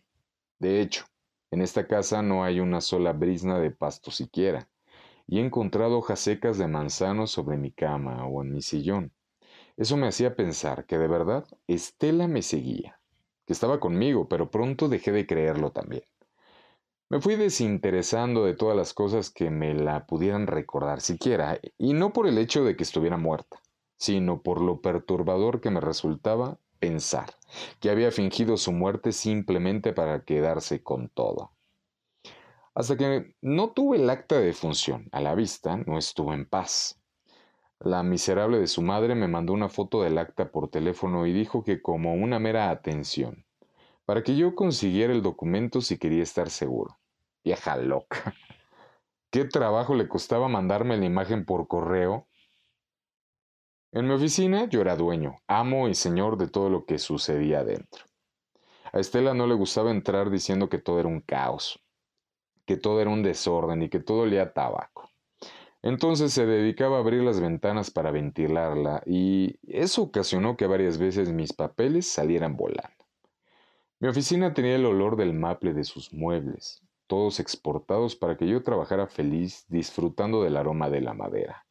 [0.57, 1.05] De hecho,
[1.51, 4.67] en esta casa no hay una sola brisna de pasto siquiera,
[5.27, 9.13] y he encontrado hojas secas de manzano sobre mi cama o en mi sillón.
[9.77, 12.99] Eso me hacía pensar que de verdad Estela me seguía,
[13.45, 16.05] que estaba conmigo, pero pronto dejé de creerlo también.
[17.13, 22.11] Me fui desinteresando de todas las cosas que me la pudieran recordar siquiera, y no
[22.11, 23.61] por el hecho de que estuviera muerta,
[23.97, 27.35] sino por lo perturbador que me resultaba pensar
[27.79, 31.51] que había fingido su muerte simplemente para quedarse con todo.
[32.73, 36.99] Hasta que no tuve el acta de función a la vista, no estuve en paz.
[37.79, 41.63] La miserable de su madre me mandó una foto del acta por teléfono y dijo
[41.63, 43.45] que como una mera atención,
[44.05, 46.97] para que yo consiguiera el documento si quería estar seguro.
[47.43, 48.33] Vieja loca.
[49.29, 52.27] ¿Qué trabajo le costaba mandarme la imagen por correo?
[53.91, 58.05] En mi oficina yo era dueño, amo y señor de todo lo que sucedía adentro.
[58.91, 61.83] A Estela no le gustaba entrar diciendo que todo era un caos,
[62.65, 65.09] que todo era un desorden y que todo olía a tabaco.
[65.81, 71.33] Entonces se dedicaba a abrir las ventanas para ventilarla y eso ocasionó que varias veces
[71.33, 73.05] mis papeles salieran volando.
[73.99, 76.81] Mi oficina tenía el olor del maple de sus muebles,
[77.13, 81.63] todos exportados para que yo trabajara feliz disfrutando del aroma de la madera,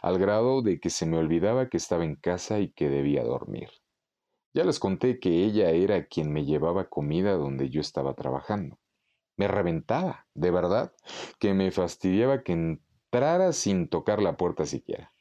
[0.00, 3.68] al grado de que se me olvidaba que estaba en casa y que debía dormir.
[4.54, 8.78] Ya les conté que ella era quien me llevaba comida donde yo estaba trabajando.
[9.36, 10.94] Me reventaba, de verdad,
[11.38, 15.12] que me fastidiaba que entrara sin tocar la puerta siquiera.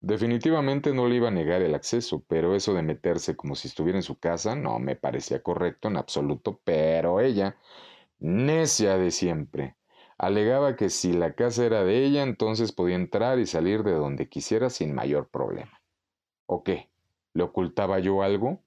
[0.00, 4.00] Definitivamente no le iba a negar el acceso, pero eso de meterse como si estuviera
[4.00, 7.56] en su casa no me parecía correcto en absoluto, pero ella,
[8.20, 9.76] necia de siempre,
[10.18, 14.28] alegaba que si la casa era de ella, entonces podía entrar y salir de donde
[14.28, 15.82] quisiera sin mayor problema.
[16.46, 16.90] ¿O qué?
[17.32, 18.62] ¿Le ocultaba yo algo?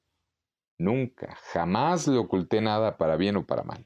[0.77, 3.85] Nunca, jamás le oculté nada para bien o para mal.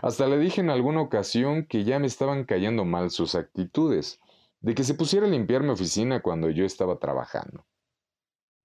[0.00, 4.20] Hasta le dije en alguna ocasión que ya me estaban cayendo mal sus actitudes,
[4.60, 7.66] de que se pusiera a limpiar mi oficina cuando yo estaba trabajando.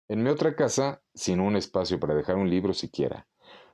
[0.08, 3.28] En mi otra casa, sin un espacio para dejar un libro siquiera,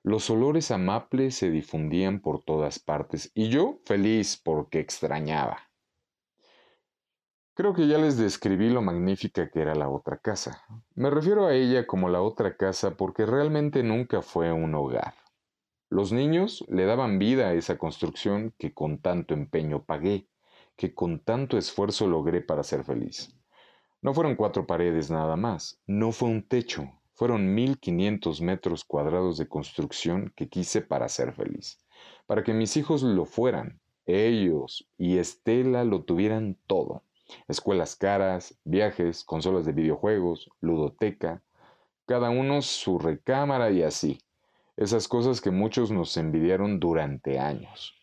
[0.07, 5.69] los olores amables se difundían por todas partes y yo feliz porque extrañaba.
[7.53, 10.63] Creo que ya les describí lo magnífica que era la otra casa.
[10.95, 15.13] Me refiero a ella como la otra casa porque realmente nunca fue un hogar.
[15.89, 20.29] Los niños le daban vida a esa construcción que con tanto empeño pagué,
[20.77, 23.37] que con tanto esfuerzo logré para ser feliz.
[24.01, 29.39] No fueron cuatro paredes nada más, no fue un techo, fueron mil quinientos metros cuadrados
[29.39, 31.79] de construcción que quise para ser feliz,
[32.27, 37.01] para que mis hijos lo fueran, ellos y Estela lo tuvieran todo.
[37.47, 41.41] Escuelas caras, viajes, consolas de videojuegos, ludoteca,
[42.05, 44.19] cada uno su recámara y así
[44.75, 47.95] esas cosas que muchos nos envidiaron durante años.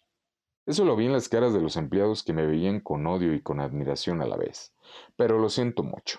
[0.66, 3.40] Eso lo vi en las caras de los empleados que me veían con odio y
[3.40, 4.75] con admiración a la vez,
[5.15, 6.19] pero lo siento mucho.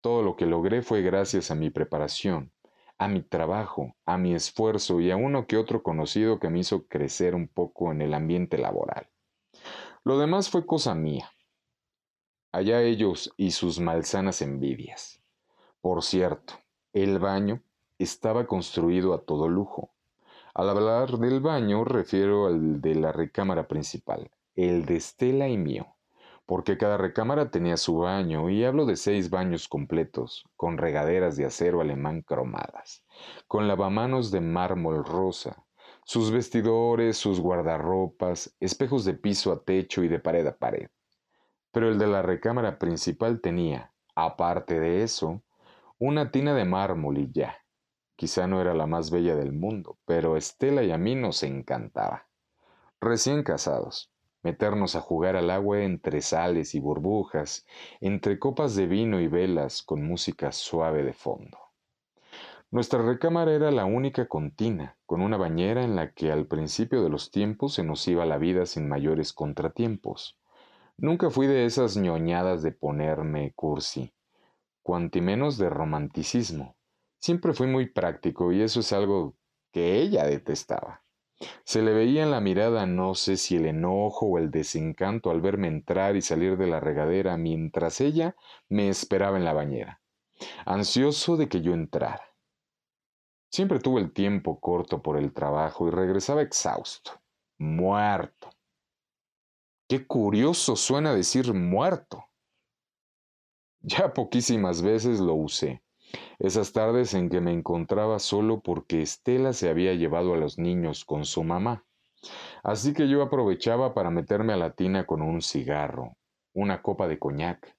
[0.00, 2.52] Todo lo que logré fue gracias a mi preparación,
[2.98, 6.86] a mi trabajo, a mi esfuerzo y a uno que otro conocido que me hizo
[6.86, 9.08] crecer un poco en el ambiente laboral.
[10.04, 11.32] Lo demás fue cosa mía.
[12.52, 15.20] Allá ellos y sus malsanas envidias.
[15.80, 16.54] Por cierto,
[16.92, 17.62] el baño
[17.98, 19.90] estaba construido a todo lujo.
[20.54, 25.97] Al hablar del baño refiero al de la recámara principal, el de Estela y mío,
[26.48, 31.44] porque cada recámara tenía su baño y hablo de seis baños completos, con regaderas de
[31.44, 33.04] acero alemán cromadas,
[33.46, 35.66] con lavamanos de mármol rosa,
[36.06, 40.88] sus vestidores, sus guardarropas, espejos de piso a techo y de pared a pared.
[41.70, 45.42] Pero el de la recámara principal tenía, aparte de eso,
[45.98, 47.58] una tina de mármol y ya
[48.16, 52.26] quizá no era la más bella del mundo, pero Estela y a mí nos encantaba.
[53.02, 54.10] Recién casados,
[54.42, 57.66] meternos a jugar al agua entre sales y burbujas,
[58.00, 61.58] entre copas de vino y velas con música suave de fondo.
[62.70, 67.08] Nuestra recámara era la única contina, con una bañera en la que al principio de
[67.08, 70.38] los tiempos se nos iba la vida sin mayores contratiempos.
[70.98, 74.12] Nunca fui de esas ñoñadas de ponerme cursi,
[74.82, 76.76] cuanti menos de romanticismo.
[77.18, 79.34] Siempre fui muy práctico y eso es algo
[79.72, 81.02] que ella detestaba.
[81.64, 85.40] Se le veía en la mirada no sé si el enojo o el desencanto al
[85.40, 88.34] verme entrar y salir de la regadera mientras ella
[88.68, 90.02] me esperaba en la bañera,
[90.66, 92.34] ansioso de que yo entrara.
[93.50, 97.22] Siempre tuve el tiempo corto por el trabajo y regresaba exhausto,
[97.58, 98.50] muerto.
[99.88, 102.24] Qué curioso suena decir muerto.
[103.80, 105.82] Ya poquísimas veces lo usé.
[106.38, 111.04] Esas tardes en que me encontraba solo porque Estela se había llevado a los niños
[111.04, 111.84] con su mamá.
[112.62, 116.16] Así que yo aprovechaba para meterme a la tina con un cigarro,
[116.52, 117.76] una copa de coñac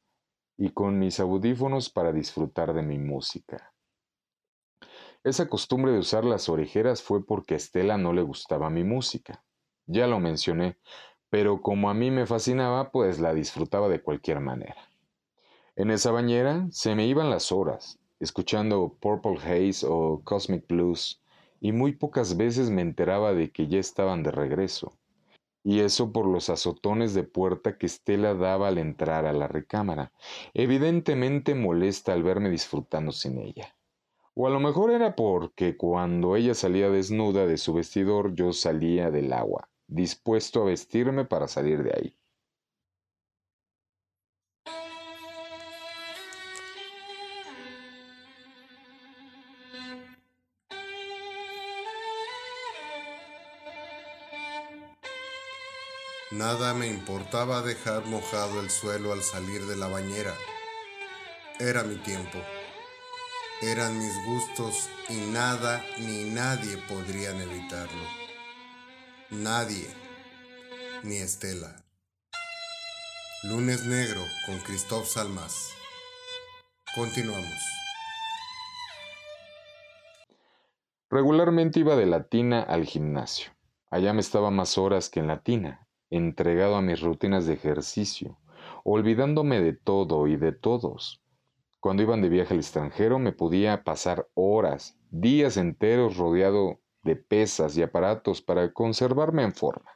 [0.58, 3.74] y con mis audífonos para disfrutar de mi música.
[5.24, 9.44] Esa costumbre de usar las orejeras fue porque a Estela no le gustaba mi música.
[9.86, 10.78] Ya lo mencioné,
[11.30, 14.90] pero como a mí me fascinaba, pues la disfrutaba de cualquier manera.
[15.76, 21.22] En esa bañera se me iban las horas, escuchando Purple Haze o Cosmic Blues,
[21.62, 24.98] y muy pocas veces me enteraba de que ya estaban de regreso,
[25.64, 30.14] y eso por los azotones de puerta que Estela daba al entrar a la recámara,
[30.54, 33.76] evidentemente molesta al verme disfrutando sin ella.
[34.36, 39.12] O a lo mejor era porque cuando ella salía desnuda de su vestidor yo salía
[39.12, 42.19] del agua dispuesto a vestirme para salir de ahí.
[56.32, 60.36] Nada me importaba dejar mojado el suelo al salir de la bañera.
[61.60, 62.38] Era mi tiempo.
[63.64, 68.04] Eran mis gustos y nada ni nadie podrían evitarlo.
[69.32, 69.88] Nadie,
[71.02, 71.84] ni Estela.
[73.44, 75.72] Lunes Negro con Christoph Salmas.
[76.94, 77.58] Continuamos.
[81.10, 83.52] Regularmente iba de la tina al gimnasio.
[83.90, 88.38] Allá me estaba más horas que en la tina, entregado a mis rutinas de ejercicio,
[88.84, 91.22] olvidándome de todo y de todos.
[91.80, 97.78] Cuando iban de viaje al extranjero me podía pasar horas, días enteros rodeado de pesas
[97.78, 99.91] y aparatos para conservarme en forma.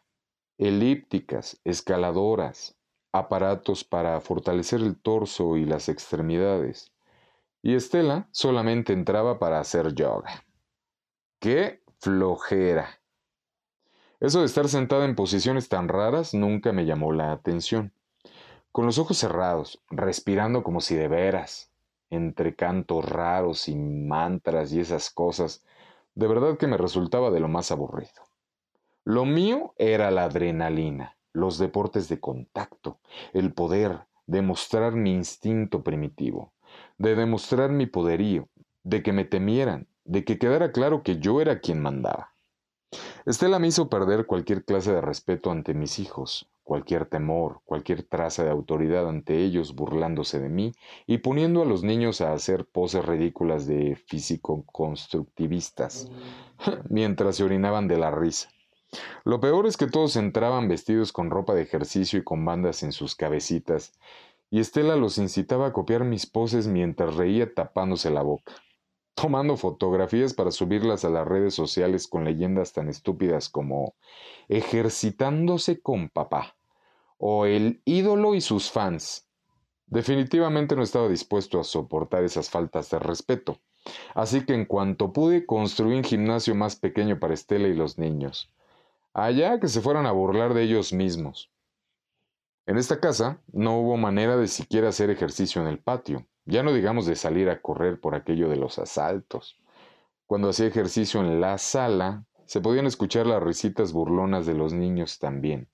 [0.57, 2.77] Elípticas, escaladoras,
[3.11, 6.93] aparatos para fortalecer el torso y las extremidades.
[7.61, 10.45] Y Estela solamente entraba para hacer yoga.
[11.39, 13.02] ¡Qué flojera!
[14.23, 17.91] Eso de estar sentada en posiciones tan raras nunca me llamó la atención.
[18.71, 21.73] Con los ojos cerrados, respirando como si de veras,
[22.09, 25.61] entre cantos raros y mantras y esas cosas,
[26.15, 28.13] de verdad que me resultaba de lo más aburrido.
[29.03, 32.99] Lo mío era la adrenalina, los deportes de contacto,
[33.33, 36.53] el poder, demostrar mi instinto primitivo,
[36.97, 38.47] de demostrar mi poderío,
[38.83, 42.32] de que me temieran, de que quedara claro que yo era quien mandaba.
[43.25, 48.43] Estela me hizo perder cualquier clase de respeto ante mis hijos, cualquier temor, cualquier traza
[48.43, 50.71] de autoridad ante ellos burlándose de mí
[51.05, 56.09] y poniendo a los niños a hacer poses ridículas de físico-constructivistas,
[56.89, 58.49] mientras se orinaban de la risa.
[59.23, 62.91] Lo peor es que todos entraban vestidos con ropa de ejercicio y con bandas en
[62.91, 63.93] sus cabecitas,
[64.51, 68.53] y Estela los incitaba a copiar mis poses mientras reía tapándose la boca
[69.15, 73.95] tomando fotografías para subirlas a las redes sociales con leyendas tan estúpidas como
[74.49, 76.55] ejercitándose con papá
[77.17, 79.27] o el ídolo y sus fans.
[79.85, 83.59] Definitivamente no estaba dispuesto a soportar esas faltas de respeto,
[84.15, 88.51] así que en cuanto pude construí un gimnasio más pequeño para Estela y los niños,
[89.13, 91.51] allá que se fueran a burlar de ellos mismos.
[92.65, 96.73] En esta casa no hubo manera de siquiera hacer ejercicio en el patio, ya no
[96.73, 99.57] digamos de salir a correr por aquello de los asaltos.
[100.25, 105.19] Cuando hacía ejercicio en la sala, se podían escuchar las risitas burlonas de los niños
[105.19, 105.69] también,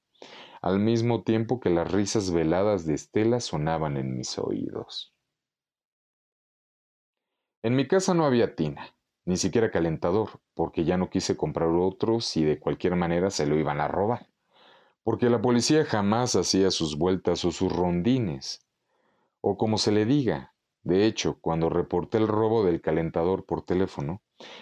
[0.61, 5.13] al mismo tiempo que las risas veladas de Estela sonaban en mis oídos.
[7.61, 8.95] En mi casa no había tina,
[9.25, 13.57] ni siquiera calentador, porque ya no quise comprar otro si de cualquier manera se lo
[13.57, 14.29] iban a robar,
[15.03, 18.65] porque la policía jamás hacía sus vueltas o sus rondines,
[19.41, 20.53] o como se le diga,
[20.89, 24.21] de hecho, cuando reporté el robo del calentador por teléfono,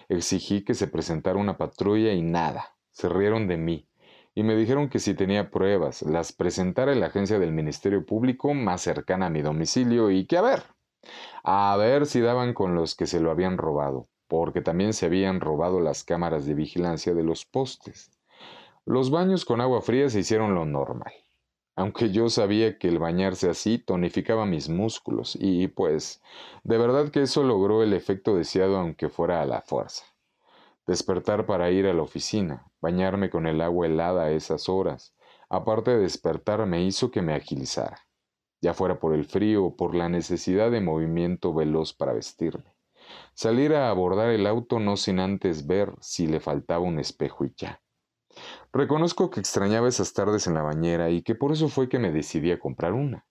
[0.10, 2.76] Exigí que se presentara una patrulla y nada.
[2.92, 3.88] Se rieron de mí
[4.34, 8.54] y me dijeron que si tenía pruebas, las presentara en la agencia del Ministerio Público
[8.54, 10.64] más cercana a mi domicilio y que a ver,
[11.44, 15.42] a ver si daban con los que se lo habían robado, porque también se habían
[15.42, 18.12] robado las cámaras de vigilancia de los postes.
[18.86, 21.14] Los baños con agua fría se hicieron lo normal,
[21.78, 26.24] aunque yo sabía que el bañarse así tonificaba mis músculos y pues
[26.64, 30.04] de verdad que eso logró el efecto deseado aunque fuera a la fuerza.
[30.88, 35.14] Despertar para ir a la oficina, bañarme con el agua helada a esas horas,
[35.50, 38.00] aparte de despertar me hizo que me agilizara,
[38.60, 42.74] ya fuera por el frío o por la necesidad de movimiento veloz para vestirme.
[43.36, 47.54] Salir a abordar el auto no sin antes ver si le faltaba un espejo y
[47.56, 47.82] ya.
[48.74, 52.12] Reconozco que extrañaba esas tardes en la bañera y que por eso fue que me
[52.12, 53.26] decidí a comprar una,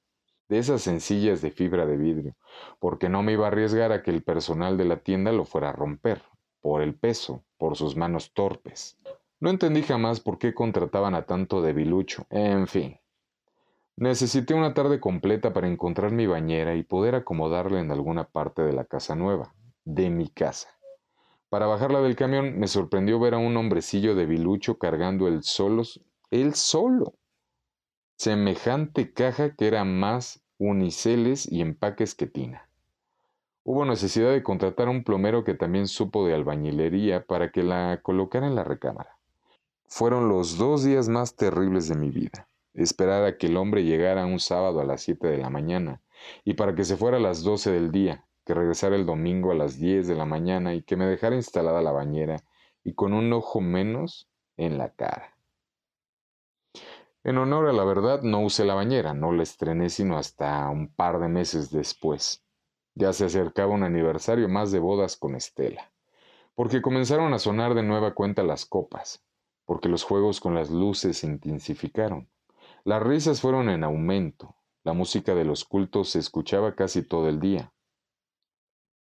[0.49, 2.37] de esas sencillas de fibra de vidrio,
[2.79, 5.71] porque no me iba a arriesgar a que el personal de la tienda lo fuera
[5.71, 6.23] a romper,
[6.61, 8.99] por el peso, por sus manos torpes.
[9.39, 12.99] No entendí jamás por qué contrataban a tanto debilucho, en fin.
[13.97, 18.73] Necesité una tarde completa para encontrar mi bañera y poder acomodarla en alguna parte de
[18.73, 19.55] la casa nueva,
[19.85, 20.69] de mi casa.
[21.49, 26.01] Para bajarla del camión me sorprendió ver a un hombrecillo de bilucho cargando el solos,
[26.31, 27.15] él solo.
[28.17, 32.69] Semejante caja que era más uniceles y empaques que tina.
[33.63, 38.01] Hubo necesidad de contratar a un plomero que también supo de albañilería para que la
[38.03, 39.17] colocara en la recámara.
[39.87, 42.49] Fueron los dos días más terribles de mi vida.
[42.75, 46.01] Esperar a que el hombre llegara un sábado a las siete de la mañana
[46.45, 49.57] y para que se fuera a las doce del día, que regresara el domingo a
[49.57, 52.37] las 10 de la mañana y que me dejara instalada la bañera
[52.85, 55.37] y con un ojo menos en la cara.
[57.25, 60.95] En honor a la verdad, no usé la bañera, no la estrené sino hasta un
[60.95, 62.45] par de meses después.
[62.95, 65.93] Ya se acercaba un aniversario más de bodas con Estela,
[66.55, 69.25] porque comenzaron a sonar de nueva cuenta las copas,
[69.65, 72.31] porque los juegos con las luces se intensificaron.
[72.85, 77.41] Las risas fueron en aumento, la música de los cultos se escuchaba casi todo el
[77.41, 77.73] día.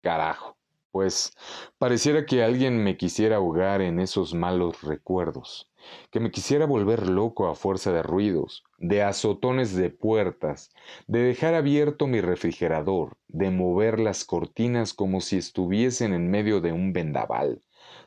[0.03, 0.57] Carajo,
[0.97, 1.37] pues
[1.79, 5.71] pareciera que alguien me quisiera ahogar en esos malos recuerdos,
[6.11, 10.71] que me quisiera volver loco a fuerza de ruidos, de azotones de puertas,
[11.07, 16.73] de dejar abierto mi refrigerador, de mover las cortinas como si estuviesen en medio de
[16.73, 17.61] un vendaval,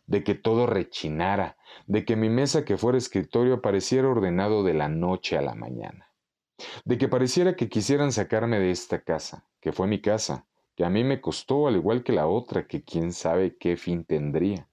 [0.07, 4.89] de que todo rechinara, de que mi mesa que fuera escritorio pareciera ordenado de la
[4.89, 6.11] noche a la mañana,
[6.85, 10.47] de que pareciera que quisieran sacarme de esta casa, que fue mi casa,
[10.79, 14.05] que a mí me costó al igual que la otra, que quién sabe qué fin
[14.05, 14.69] tendría.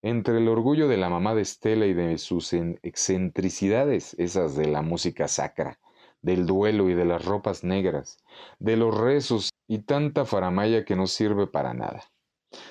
[0.00, 4.82] Entre el orgullo de la mamá de Estela y de sus excentricidades, esas de la
[4.82, 5.80] música sacra,
[6.20, 8.22] del duelo y de las ropas negras,
[8.60, 12.04] de los rezos y tanta faramaya que no sirve para nada.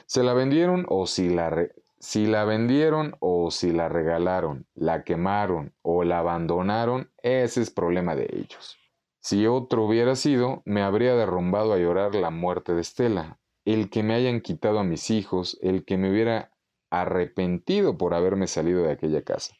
[0.05, 1.67] Se la vendieron o si la,
[1.99, 8.15] si la vendieron o si la regalaron, la quemaron o la abandonaron, ese es problema
[8.15, 8.80] de ellos.
[9.23, 14.01] Si otro hubiera sido, me habría derrumbado a llorar la muerte de Estela, el que
[14.01, 16.51] me hayan quitado a mis hijos, el que me hubiera
[16.89, 19.55] arrepentido por haberme salido de aquella casa,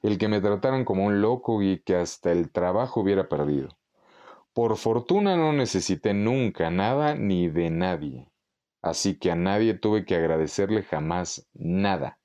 [0.00, 3.68] el que me trataran como un loco y que hasta el trabajo hubiera perdido.
[4.54, 8.30] Por fortuna no necesité nunca nada ni de nadie,
[8.80, 12.18] así que a nadie tuve que agradecerle jamás nada.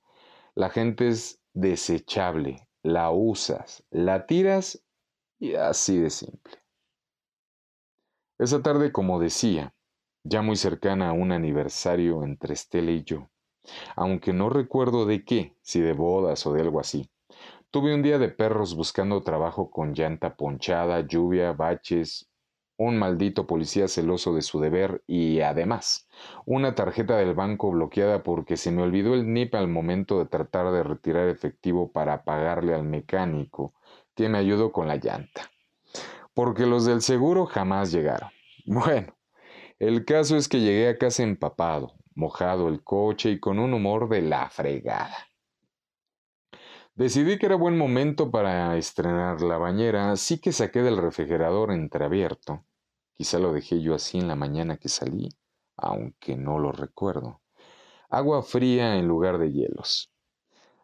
[0.56, 4.82] La gente es desechable, la usas, la tiras
[5.38, 6.67] y así de simple.
[8.40, 9.74] Esa tarde, como decía,
[10.24, 13.32] ya muy cercana a un aniversario entre Estela y yo,
[13.96, 17.10] aunque no recuerdo de qué, si de bodas o de algo así,
[17.72, 22.30] tuve un día de perros buscando trabajo con llanta ponchada, lluvia, baches,
[22.78, 26.08] un maldito policía celoso de su deber y, además,
[26.46, 30.72] una tarjeta del banco bloqueada porque se me olvidó el NIP al momento de tratar
[30.72, 33.74] de retirar efectivo para pagarle al mecánico
[34.14, 35.50] que me ayudó con la llanta
[36.38, 38.30] porque los del seguro jamás llegaron.
[38.68, 39.18] Bueno,
[39.80, 44.08] el caso es que llegué a casa empapado, mojado el coche y con un humor
[44.08, 45.18] de la fregada.
[46.94, 52.64] Decidí que era buen momento para estrenar la bañera, así que saqué del refrigerador entreabierto.
[53.16, 55.30] Quizá lo dejé yo así en la mañana que salí,
[55.76, 57.42] aunque no lo recuerdo.
[58.12, 60.12] Agua fría en lugar de hielos.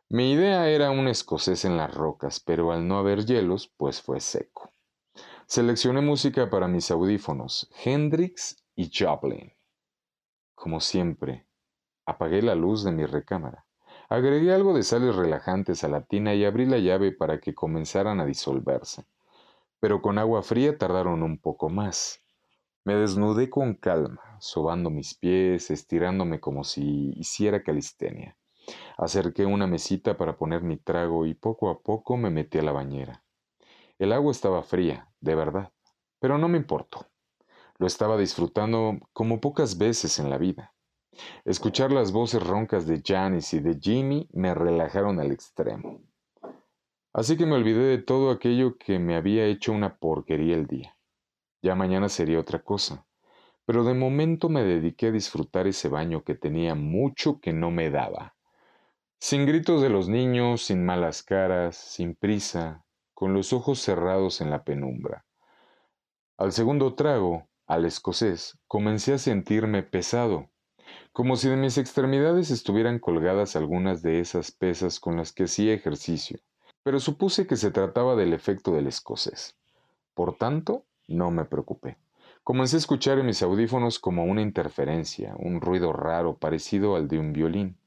[0.09, 4.19] Mi idea era un escocés en las rocas, pero al no haber hielos, pues fue
[4.19, 4.72] seco.
[5.55, 9.53] Seleccioné música para mis audífonos, Hendrix y Joplin.
[10.55, 11.45] Como siempre,
[12.07, 13.63] apagué la luz de mi recámara.
[14.09, 18.19] Agregué algo de sales relajantes a la tina y abrí la llave para que comenzaran
[18.19, 19.05] a disolverse.
[19.79, 22.23] Pero con agua fría tardaron un poco más.
[22.83, 28.35] Me desnudé con calma, sobando mis pies, estirándome como si hiciera calistenia.
[28.97, 32.71] Acerqué una mesita para poner mi trago y poco a poco me metí a la
[32.71, 33.23] bañera.
[34.03, 35.71] El agua estaba fría, de verdad,
[36.19, 37.07] pero no me importó.
[37.77, 40.73] Lo estaba disfrutando como pocas veces en la vida.
[41.45, 46.01] Escuchar las voces roncas de Janice y de Jimmy me relajaron al extremo.
[47.13, 50.97] Así que me olvidé de todo aquello que me había hecho una porquería el día.
[51.61, 53.05] Ya mañana sería otra cosa,
[53.63, 57.89] pero de momento me dediqué a disfrutar ese baño que tenía mucho que no me
[57.89, 58.35] daba.
[59.17, 62.83] Sin gritos de los niños, sin malas caras, sin prisa,
[63.14, 65.26] con los ojos cerrados en la penumbra.
[66.38, 70.49] Al segundo trago, al escocés, comencé a sentirme pesado,
[71.11, 75.74] como si de mis extremidades estuvieran colgadas algunas de esas pesas con las que hacía
[75.74, 76.39] ejercicio,
[76.84, 79.55] pero supuse que se trataba del efecto del escocés.
[80.14, 81.97] Por tanto, no me preocupé.
[82.43, 87.20] Comencé a escuchar en mis audífonos como una interferencia, un ruido raro parecido al de
[87.20, 87.78] un violín.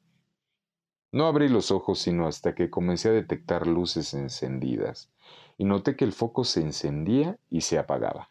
[1.12, 5.10] No abrí los ojos sino hasta que comencé a detectar luces encendidas,
[5.58, 8.30] y noté que el foco se encendía y se apagaba.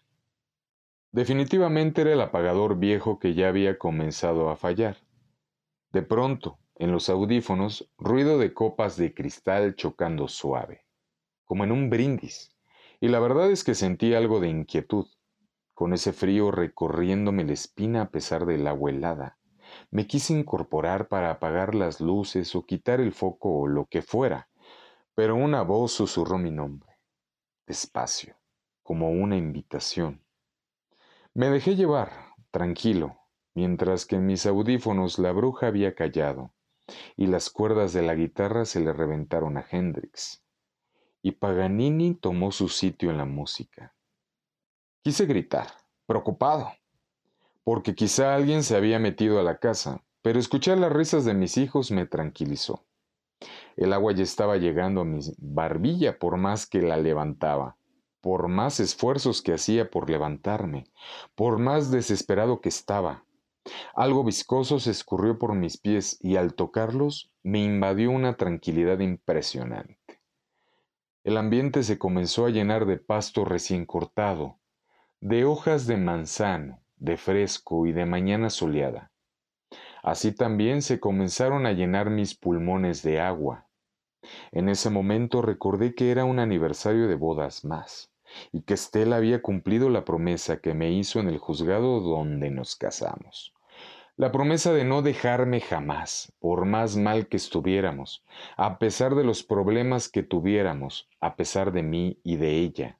[1.11, 4.97] Definitivamente era el apagador viejo que ya había comenzado a fallar.
[5.91, 10.85] De pronto, en los audífonos, ruido de copas de cristal chocando suave,
[11.45, 12.53] como en un brindis,
[12.99, 15.05] y la verdad es que sentí algo de inquietud,
[15.73, 19.37] con ese frío recorriéndome la espina a pesar del agua helada.
[19.91, 24.49] Me quise incorporar para apagar las luces o quitar el foco o lo que fuera,
[25.13, 26.97] pero una voz susurró mi nombre,
[27.65, 28.35] despacio,
[28.83, 30.23] como una invitación.
[31.33, 32.11] Me dejé llevar,
[32.51, 33.17] tranquilo,
[33.53, 36.53] mientras que en mis audífonos la bruja había callado
[37.15, 40.43] y las cuerdas de la guitarra se le reventaron a Hendrix.
[41.21, 43.95] Y Paganini tomó su sitio en la música.
[45.01, 45.67] Quise gritar,
[46.05, 46.71] preocupado,
[47.65, 51.57] porque quizá alguien se había metido a la casa, pero escuchar las risas de mis
[51.57, 52.85] hijos me tranquilizó.
[53.75, 57.75] El agua ya estaba llegando a mi barbilla por más que la levantaba
[58.25, 60.87] por más esfuerzos que hacía por levantarme,
[61.35, 63.23] por más desesperado que estaba.
[63.93, 70.23] Algo viscoso se escurrió por mis pies y al tocarlos me invadió una tranquilidad impresionante.
[71.23, 74.57] El ambiente se comenzó a llenar de pasto recién cortado,
[75.21, 79.11] de hojas de manzano, de fresco y de mañana soleada.
[80.03, 83.67] Así también se comenzaron a llenar mis pulmones de agua.
[84.51, 88.11] En ese momento recordé que era un aniversario de bodas más
[88.51, 92.75] y que Estela había cumplido la promesa que me hizo en el juzgado donde nos
[92.75, 93.53] casamos.
[94.17, 98.23] La promesa de no dejarme jamás, por más mal que estuviéramos,
[98.55, 102.97] a pesar de los problemas que tuviéramos, a pesar de mí y de ella.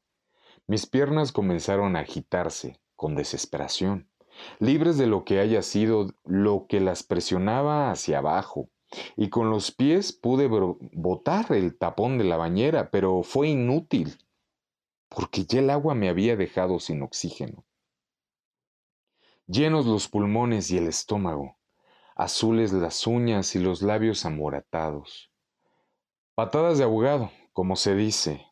[0.68, 4.10] Mis piernas comenzaron a agitarse, con desesperación,
[4.58, 8.72] libres de lo que haya sido lo que las presionaba hacia abajo,
[9.16, 14.18] y con los pies pude botar el tapón de la bañera, pero fue inútil
[15.08, 17.64] porque ya el agua me había dejado sin oxígeno.
[19.46, 21.60] Llenos los pulmones y el estómago,
[22.16, 25.32] azules las uñas y los labios amoratados.
[26.34, 28.48] Patadas de ahogado, como se dice.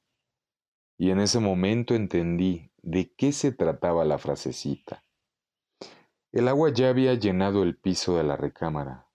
[0.95, 5.03] Y en ese momento entendí de qué se trataba la frasecita.
[6.33, 9.07] El agua ya había llenado el piso de la recámara,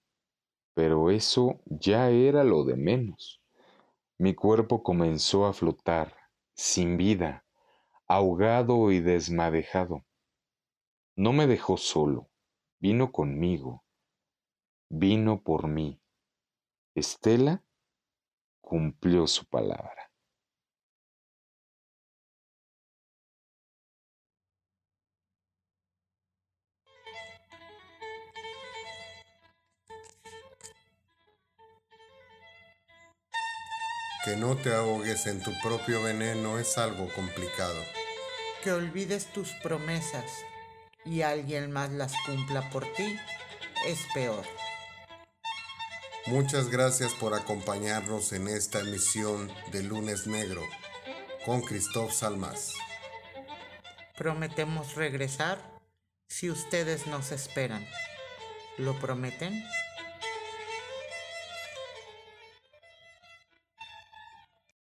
[0.74, 3.42] pero eso ya era lo de menos.
[4.16, 6.16] Mi cuerpo comenzó a flotar
[6.54, 7.44] sin vida,
[8.06, 10.04] ahogado y desmadejado.
[11.14, 12.30] No me dejó solo,
[12.78, 13.84] vino conmigo,
[14.88, 16.00] vino por mí.
[16.94, 17.62] Estela
[18.60, 19.97] cumplió su palabra.
[34.28, 37.82] Que no te ahogues en tu propio veneno es algo complicado.
[38.62, 40.30] Que olvides tus promesas
[41.06, 43.18] y alguien más las cumpla por ti
[43.86, 44.44] es peor.
[46.26, 50.60] Muchas gracias por acompañarnos en esta emisión de Lunes Negro
[51.46, 52.74] con Christoph Salmas.
[54.14, 55.58] Prometemos regresar
[56.28, 57.82] si ustedes nos esperan.
[58.76, 59.64] ¿Lo prometen?